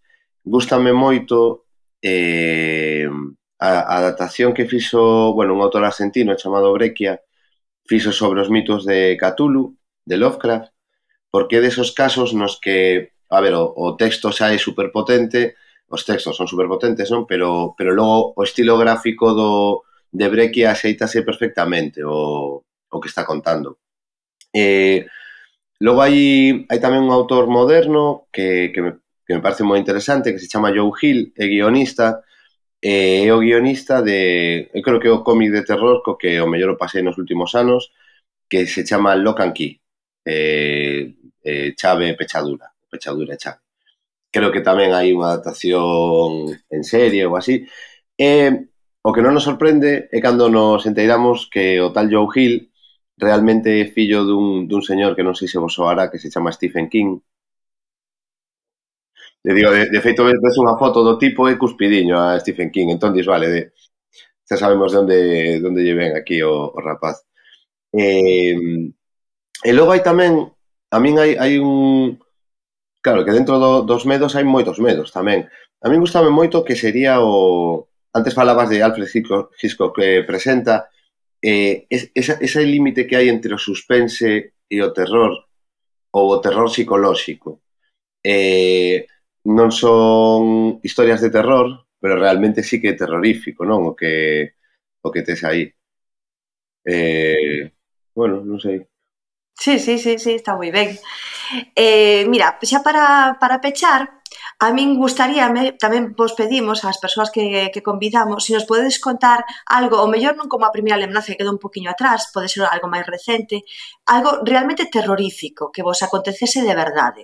gustame 0.50 0.92
moito 0.96 1.68
eh, 2.02 3.08
a, 3.60 3.70
a 3.84 3.94
adaptación 4.00 4.54
que 4.54 4.70
fixo, 4.70 5.34
bueno, 5.34 5.54
un 5.54 5.62
autor 5.62 5.84
argentino 5.86 6.36
chamado 6.36 6.74
Brequia 6.74 7.22
fixo 7.88 8.12
sobre 8.12 8.42
os 8.42 8.50
mitos 8.50 8.86
de 8.86 9.18
Cthulhu, 9.18 9.76
de 10.06 10.18
Lovecraft, 10.18 10.72
porque 11.32 11.58
é 11.58 11.62
desos 11.64 11.92
casos 11.92 12.34
nos 12.34 12.60
que, 12.60 13.12
a 13.30 13.40
ver, 13.42 13.56
o, 13.56 13.72
o 13.76 13.96
texto 13.96 14.32
xa 14.32 14.52
é 14.52 14.60
superpotente, 14.60 15.56
os 15.88 16.04
textos 16.04 16.36
son 16.36 16.48
superpotentes, 16.52 17.08
non? 17.12 17.24
Pero, 17.24 17.74
pero 17.80 17.96
logo 17.96 18.36
o 18.36 18.44
estilo 18.44 18.76
gráfico 18.76 19.32
do, 19.32 19.88
de 20.12 20.28
Breccia 20.28 20.72
axeitase 20.76 21.24
perfectamente 21.24 22.04
o, 22.04 22.64
o 22.64 22.98
que 23.00 23.08
está 23.08 23.24
contando. 23.24 23.80
Eh, 24.52 25.08
logo 25.80 26.04
hai, 26.04 26.68
hai 26.68 26.80
tamén 26.84 27.08
un 27.08 27.16
autor 27.16 27.48
moderno 27.48 28.28
que, 28.32 28.72
que 28.76 28.82
me 28.84 28.92
que 29.28 29.36
me 29.36 29.42
parece 29.44 29.64
moi 29.68 29.76
interesante, 29.78 30.32
que 30.32 30.40
se 30.40 30.48
chama 30.48 30.72
Joe 30.72 30.96
Hill, 30.96 31.36
é 31.36 31.46
guionista, 31.52 32.24
e 32.82 33.28
é 33.28 33.34
o 33.36 33.44
guionista 33.44 34.02
de, 34.02 34.70
eu 34.74 34.82
creo 34.82 35.00
que 35.02 35.10
é 35.10 35.12
o 35.12 35.24
cómic 35.28 35.52
de 35.52 35.68
terror 35.68 36.02
co 36.02 36.16
que 36.16 36.40
o 36.40 36.48
mellor 36.48 36.72
o 36.72 36.80
pasei 36.80 37.04
nos 37.04 37.18
últimos 37.20 37.52
anos, 37.56 37.92
que 38.50 38.66
se 38.68 38.88
chama 38.88 39.16
Lock 39.16 39.42
and 39.44 39.54
Key, 39.54 39.82
eh, 40.26 41.12
eh, 41.44 41.74
Chave 41.76 42.16
Pechadura, 42.16 42.72
Pechadura 42.90 43.36
e 43.36 43.38
Chave. 43.38 43.60
Creo 44.32 44.52
que 44.52 44.62
tamén 44.64 44.96
hai 44.96 45.12
unha 45.12 45.36
adaptación 45.36 46.48
en 46.72 46.84
serie 46.88 47.28
ou 47.28 47.36
así. 47.36 47.68
E 48.16 48.32
o 49.04 49.10
que 49.12 49.24
non 49.24 49.36
nos 49.36 49.48
sorprende 49.48 50.08
é 50.12 50.20
cando 50.24 50.48
nos 50.48 50.88
enteiramos 50.88 51.52
que 51.52 51.80
o 51.84 51.92
tal 51.96 52.08
Joe 52.12 52.32
Hill 52.36 52.56
realmente 53.18 53.82
é 53.82 53.92
fillo 53.92 54.24
dun, 54.24 54.68
dun 54.72 54.84
señor 54.86 55.16
que 55.16 55.26
non 55.26 55.36
sei 55.36 55.48
se 55.52 55.60
vos 55.60 55.74
soará, 55.76 56.08
que 56.12 56.22
se 56.22 56.32
chama 56.32 56.56
Stephen 56.56 56.88
King, 56.88 57.20
Le 59.48 59.54
digo, 59.54 59.72
de, 59.72 59.86
de 59.90 60.02
feito, 60.04 60.28
ves 60.28 60.60
unha 60.60 60.76
foto 60.76 61.08
do 61.08 61.16
tipo 61.16 61.48
e 61.48 61.56
cuspidiño 61.56 62.20
a 62.20 62.36
Stephen 62.36 62.68
King. 62.68 62.92
Entón, 62.92 63.16
dis, 63.16 63.24
vale, 63.24 63.48
de, 63.48 63.62
xa 64.44 64.60
sabemos 64.60 64.92
de 64.92 65.00
onde, 65.00 65.20
de 65.64 65.64
onde 65.64 65.88
lle 65.88 65.96
ven 65.96 66.12
aquí 66.20 66.44
o, 66.44 66.68
o 66.76 66.80
rapaz. 66.84 67.24
E, 67.96 68.52
e 69.64 69.72
logo 69.72 69.96
hai 69.96 70.04
tamén, 70.04 70.52
a 70.92 70.98
min 71.00 71.16
hai, 71.16 71.40
hai 71.40 71.64
un... 71.64 72.20
Claro, 73.00 73.24
que 73.24 73.32
dentro 73.32 73.56
do, 73.56 73.88
dos 73.88 74.04
medos 74.04 74.36
hai 74.36 74.44
moitos 74.44 74.84
medos 74.84 75.16
tamén. 75.16 75.48
A 75.80 75.88
min 75.88 76.04
gustame 76.04 76.28
moito 76.28 76.68
que 76.68 76.76
sería 76.76 77.24
o... 77.24 77.88
Antes 78.12 78.36
falabas 78.36 78.68
de 78.68 78.84
Alfred 78.84 79.08
Hitchcock 79.08 79.96
que 79.96 80.28
presenta 80.28 80.92
eh, 81.40 81.88
esa, 81.88 82.36
ese 82.44 82.68
límite 82.68 83.08
que 83.08 83.16
hai 83.16 83.32
entre 83.32 83.56
o 83.56 83.64
suspense 83.64 84.60
e 84.68 84.78
o 84.84 84.92
terror 84.92 85.40
ou 86.12 86.36
o 86.36 86.42
terror 86.44 86.68
psicolóxico. 86.68 87.64
Eh, 88.20 89.08
non 89.48 89.70
son 89.72 90.80
historias 90.88 91.24
de 91.24 91.32
terror, 91.32 91.68
pero 92.02 92.20
realmente 92.20 92.64
sí 92.68 92.76
que 92.82 92.92
é 92.94 93.00
terrorífico, 93.02 93.62
non? 93.64 93.82
O 93.90 93.94
que 94.00 94.14
o 95.06 95.10
que 95.14 95.24
tes 95.28 95.42
aí. 95.48 95.64
Eh, 96.86 97.72
bueno, 98.16 98.44
non 98.44 98.60
sei. 98.60 98.78
Sí, 99.64 99.80
sí, 99.80 99.98
sí, 99.98 100.20
sí, 100.24 100.32
está 100.38 100.54
moi 100.60 100.70
ben. 100.78 100.90
Eh, 101.76 102.24
mira, 102.32 102.48
xa 102.70 102.80
para, 102.86 103.06
para 103.42 103.58
pechar, 103.66 104.02
a 104.60 104.68
min 104.76 104.90
gustaríame, 105.02 105.64
tamén 105.84 106.04
vos 106.20 106.34
pedimos 106.40 106.86
ás 106.90 107.00
persoas 107.04 107.30
que, 107.36 107.72
que 107.74 107.86
convidamos, 107.90 108.46
se 108.46 108.54
nos 108.54 108.68
podedes 108.70 108.98
contar 109.08 109.40
algo, 109.80 109.96
o 110.04 110.12
mellor 110.14 110.36
non 110.38 110.52
como 110.52 110.66
a 110.68 110.76
primeira 110.76 111.02
lembranza 111.02 111.32
que 111.32 111.40
quedou 111.40 111.56
un 111.56 111.64
poquinho 111.66 111.90
atrás, 111.92 112.30
pode 112.36 112.48
ser 112.52 112.64
algo 112.68 112.88
máis 112.94 113.06
recente, 113.16 113.56
algo 114.16 114.30
realmente 114.52 114.92
terrorífico 114.96 115.72
que 115.74 115.86
vos 115.88 116.00
acontecese 116.06 116.60
de 116.68 116.76
verdade. 116.84 117.24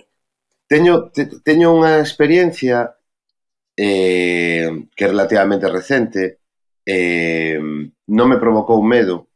Teño, 0.74 1.06
te, 1.14 1.30
teño 1.46 1.70
unha 1.70 2.02
experiencia 2.02 2.98
eh, 3.78 4.66
que 4.90 5.02
é 5.06 5.08
relativamente 5.14 5.70
recente, 5.70 6.42
eh, 6.82 7.62
non 8.10 8.26
me 8.26 8.42
provocou 8.42 8.82
medo, 8.82 9.30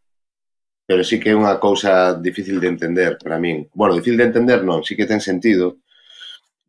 pero 0.82 1.06
sí 1.06 1.22
que 1.22 1.30
é 1.30 1.38
unha 1.38 1.62
cousa 1.62 2.18
difícil 2.18 2.58
de 2.58 2.66
entender 2.74 3.22
para 3.22 3.38
min. 3.38 3.70
Bueno, 3.70 3.94
difícil 3.94 4.18
de 4.18 4.26
entender 4.34 4.66
non, 4.66 4.82
sí 4.82 4.98
que 4.98 5.06
ten 5.06 5.22
sentido, 5.22 5.78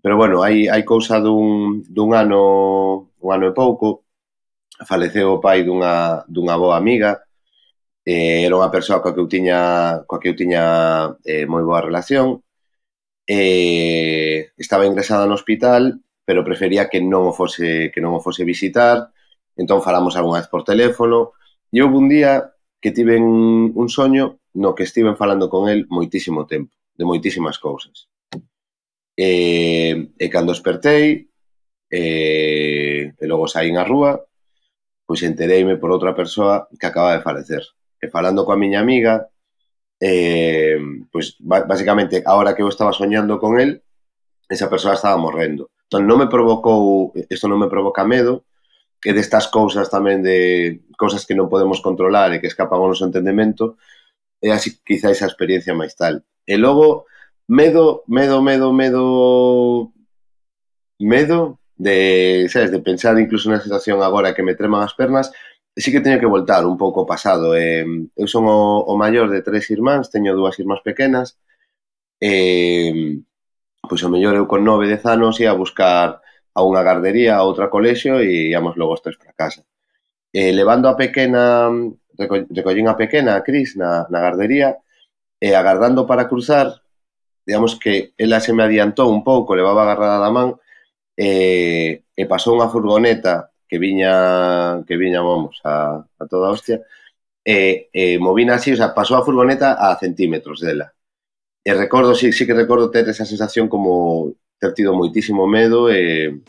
pero 0.06 0.22
bueno, 0.22 0.46
hai, 0.46 0.70
hai 0.70 0.86
cousa 0.86 1.18
dun, 1.18 1.82
dun 1.90 2.14
ano, 2.14 3.10
un 3.26 3.30
ano 3.34 3.50
e 3.50 3.58
pouco, 3.58 4.06
faleceu 4.86 5.34
o 5.34 5.42
pai 5.42 5.66
dunha, 5.66 6.22
dunha 6.30 6.62
boa 6.62 6.78
amiga, 6.78 7.26
eh, 8.06 8.46
era 8.46 8.54
unha 8.54 8.70
persoa 8.70 9.02
coa 9.02 9.18
que 9.18 9.22
eu 9.26 9.26
tiña, 9.26 9.60
coa 10.06 10.22
que 10.22 10.30
eu 10.30 10.38
tiña 10.38 10.62
eh, 11.26 11.50
moi 11.50 11.66
boa 11.66 11.82
relación, 11.82 12.46
eh, 13.30 14.50
estaba 14.58 14.88
ingresada 14.88 15.28
no 15.28 15.36
hospital, 15.36 16.02
pero 16.26 16.44
prefería 16.44 16.90
que 16.90 16.98
non 16.98 17.30
o 17.30 17.34
fose, 17.34 17.94
que 17.94 18.02
non 18.02 18.18
o 18.18 18.24
fose 18.26 18.42
visitar, 18.42 19.14
entón 19.54 19.86
falamos 19.86 20.18
algunha 20.18 20.42
vez 20.42 20.50
por 20.50 20.66
teléfono, 20.66 21.38
e 21.70 21.78
houve 21.86 22.02
un 22.02 22.10
día 22.10 22.58
que 22.82 22.90
tiven 22.90 23.22
un 23.70 23.88
soño 23.94 24.42
no 24.58 24.74
que 24.74 24.82
estiven 24.82 25.14
falando 25.14 25.46
con 25.46 25.70
el 25.70 25.86
moitísimo 25.94 26.50
tempo, 26.50 26.74
de 26.98 27.06
moitísimas 27.06 27.62
cousas. 27.62 28.10
E, 29.14 29.30
eh, 29.94 29.96
e 30.18 30.26
cando 30.34 30.50
espertei, 30.50 31.30
e, 31.86 32.02
eh, 32.02 33.14
e 33.14 33.26
logo 33.30 33.46
saín 33.46 33.78
á 33.78 33.86
rúa, 33.86 34.26
pois 35.06 35.22
entereime 35.22 35.78
por 35.78 35.94
outra 35.94 36.18
persoa 36.18 36.66
que 36.82 36.90
acaba 36.90 37.14
de 37.14 37.22
falecer. 37.22 37.62
E 38.02 38.10
falando 38.10 38.42
coa 38.42 38.58
miña 38.58 38.82
amiga, 38.82 39.30
eh, 40.00 40.80
pues 41.12 41.36
básicamente 41.40 42.24
ahora 42.26 42.56
que 42.56 42.64
eu 42.64 42.70
estaba 42.72 42.94
soñando 42.94 43.40
con 43.40 43.60
él, 43.60 43.84
esa 44.48 44.70
persoa 44.70 44.96
estaba 44.96 45.18
morrendo. 45.18 45.70
Entón, 45.86 46.08
non 46.08 46.22
me 46.22 46.32
provocou, 46.32 47.14
isto 47.14 47.46
non 47.50 47.60
me 47.60 47.72
provoca 47.72 48.06
medo, 48.06 48.46
que 49.02 49.16
destas 49.16 49.48
cousas 49.48 49.90
tamén 49.90 50.24
de 50.24 50.84
cousas 51.00 51.24
que 51.26 51.36
non 51.36 51.52
podemos 51.52 51.80
controlar 51.80 52.32
e 52.36 52.40
que 52.44 52.52
escapan 52.52 52.80
ao 52.80 52.92
noso 52.92 53.08
entendemento, 53.08 53.80
é 54.40 54.52
así 54.52 54.80
quizá 54.84 55.12
esa 55.12 55.28
experiencia 55.28 55.76
máis 55.76 55.96
tal. 55.96 56.24
E 56.48 56.56
logo, 56.56 57.08
medo, 57.48 58.04
medo, 58.08 58.42
medo, 58.42 58.72
medo, 58.74 59.92
medo 61.00 61.60
de, 61.80 62.48
sabes, 62.52 62.72
de 62.72 62.80
pensar 62.80 63.18
incluso 63.20 63.50
na 63.50 63.64
situación 63.64 64.04
agora 64.04 64.36
que 64.36 64.44
me 64.44 64.56
treman 64.56 64.84
as 64.84 64.94
pernas, 64.94 65.32
sí 65.80 65.92
que 65.92 66.02
teño 66.02 66.20
que 66.20 66.26
voltar 66.26 66.66
un 66.66 66.78
pouco 66.78 67.02
ao 67.02 67.10
pasado. 67.10 67.56
Eh, 67.56 67.86
eu 68.16 68.28
son 68.28 68.46
o, 68.48 68.84
o 68.86 68.94
maior 68.98 69.30
de 69.32 69.42
tres 69.42 69.70
irmáns, 69.72 70.12
teño 70.12 70.36
dúas 70.36 70.60
irmás 70.60 70.82
pequenas, 70.84 71.40
eh, 72.20 73.20
pois 73.88 74.02
o 74.04 74.12
mellor 74.12 74.36
eu 74.36 74.46
con 74.52 74.62
nove, 74.64 74.92
dez 74.92 75.04
anos 75.06 75.40
ia 75.40 75.52
a 75.52 75.60
buscar 75.60 76.22
a 76.54 76.60
unha 76.66 76.84
gardería, 76.84 77.40
a 77.40 77.46
outra 77.48 77.72
colexio 77.72 78.20
e 78.20 78.52
íamos 78.54 78.76
logo 78.76 78.94
os 78.98 79.04
tres 79.04 79.18
para 79.18 79.34
casa. 79.34 79.64
Eh, 80.34 80.54
levando 80.54 80.90
a 80.90 80.98
pequena, 81.00 81.72
recollín 82.52 82.88
a 82.92 83.00
pequena, 83.00 83.36
a 83.40 83.44
Cris, 83.44 83.78
na, 83.80 84.06
na 84.12 84.20
gardería, 84.20 84.78
e 85.40 85.52
eh, 85.52 85.56
agardando 85.56 86.06
para 86.06 86.28
cruzar, 86.28 86.84
digamos 87.46 87.80
que 87.80 88.14
ela 88.18 88.40
se 88.44 88.54
me 88.54 88.64
adiantou 88.64 89.10
un 89.10 89.24
pouco, 89.24 89.56
levaba 89.56 89.84
agarrada 89.84 90.20
da 90.20 90.32
man, 90.32 90.60
e, 91.16 92.04
eh, 92.06 92.22
e 92.22 92.24
pasou 92.28 92.60
unha 92.60 92.70
furgoneta 92.70 93.49
que 93.70 93.78
viña 93.78 94.84
que 94.88 94.98
viña, 94.98 95.22
vamos, 95.22 95.62
a, 95.64 96.04
a 96.20 96.26
toda 96.28 96.50
hostia, 96.50 96.82
e, 97.46 97.90
e 97.94 98.18
movina 98.20 98.56
así, 98.56 98.74
o 98.74 98.78
sea, 98.78 98.94
pasou 98.98 99.16
a 99.18 99.26
furgoneta 99.26 99.78
a 99.78 99.96
centímetros 99.96 100.60
dela. 100.60 100.92
E 101.64 101.72
recordo, 101.74 102.16
sí, 102.16 102.34
sí 102.34 102.46
que 102.50 102.58
recordo 102.58 102.90
ter 102.90 103.08
esa 103.08 103.26
sensación 103.26 103.70
como 103.70 104.34
ter 104.60 104.74
tido 104.74 104.98
moitísimo 104.98 105.48
medo 105.48 105.88
e... 105.90 106.42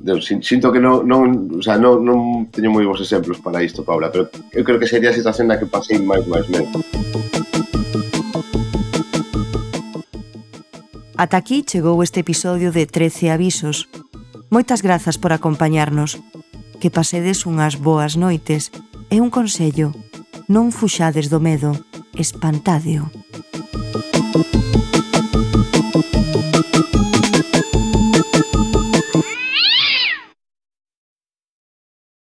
Deus, 0.00 0.28
sinto 0.28 0.70
que 0.70 0.78
non, 0.78 1.08
non, 1.08 1.56
o 1.56 1.62
sea, 1.64 1.80
non, 1.80 2.04
non 2.04 2.52
teño 2.52 2.68
moi 2.68 2.84
bons 2.84 3.00
exemplos 3.00 3.40
para 3.40 3.64
isto, 3.64 3.80
Paula, 3.80 4.12
pero 4.12 4.28
eu 4.52 4.62
creo 4.62 4.76
que 4.76 4.86
sería 4.88 5.08
a 5.08 5.16
situación 5.16 5.48
na 5.48 5.56
que 5.56 5.64
pasei 5.64 5.96
máis 5.96 6.24
máis 6.28 6.44
medo. 6.52 6.68
Ata 11.16 11.40
aquí 11.40 11.64
chegou 11.64 12.04
este 12.04 12.20
episodio 12.20 12.76
de 12.76 12.84
13 12.84 13.32
avisos, 13.32 13.88
Moitas 14.50 14.80
grazas 14.82 15.16
por 15.18 15.32
acompañarnos. 15.32 16.18
Que 16.80 16.92
pasedes 16.92 17.46
unhas 17.48 17.80
boas 17.80 18.14
noites 18.20 18.70
e 19.08 19.18
un 19.18 19.32
consello, 19.32 19.96
non 20.46 20.70
fuxades 20.70 21.32
do 21.32 21.40
medo, 21.40 21.72
espantadeo. 22.14 23.08
Thank 24.36 24.54
you. 24.54 24.75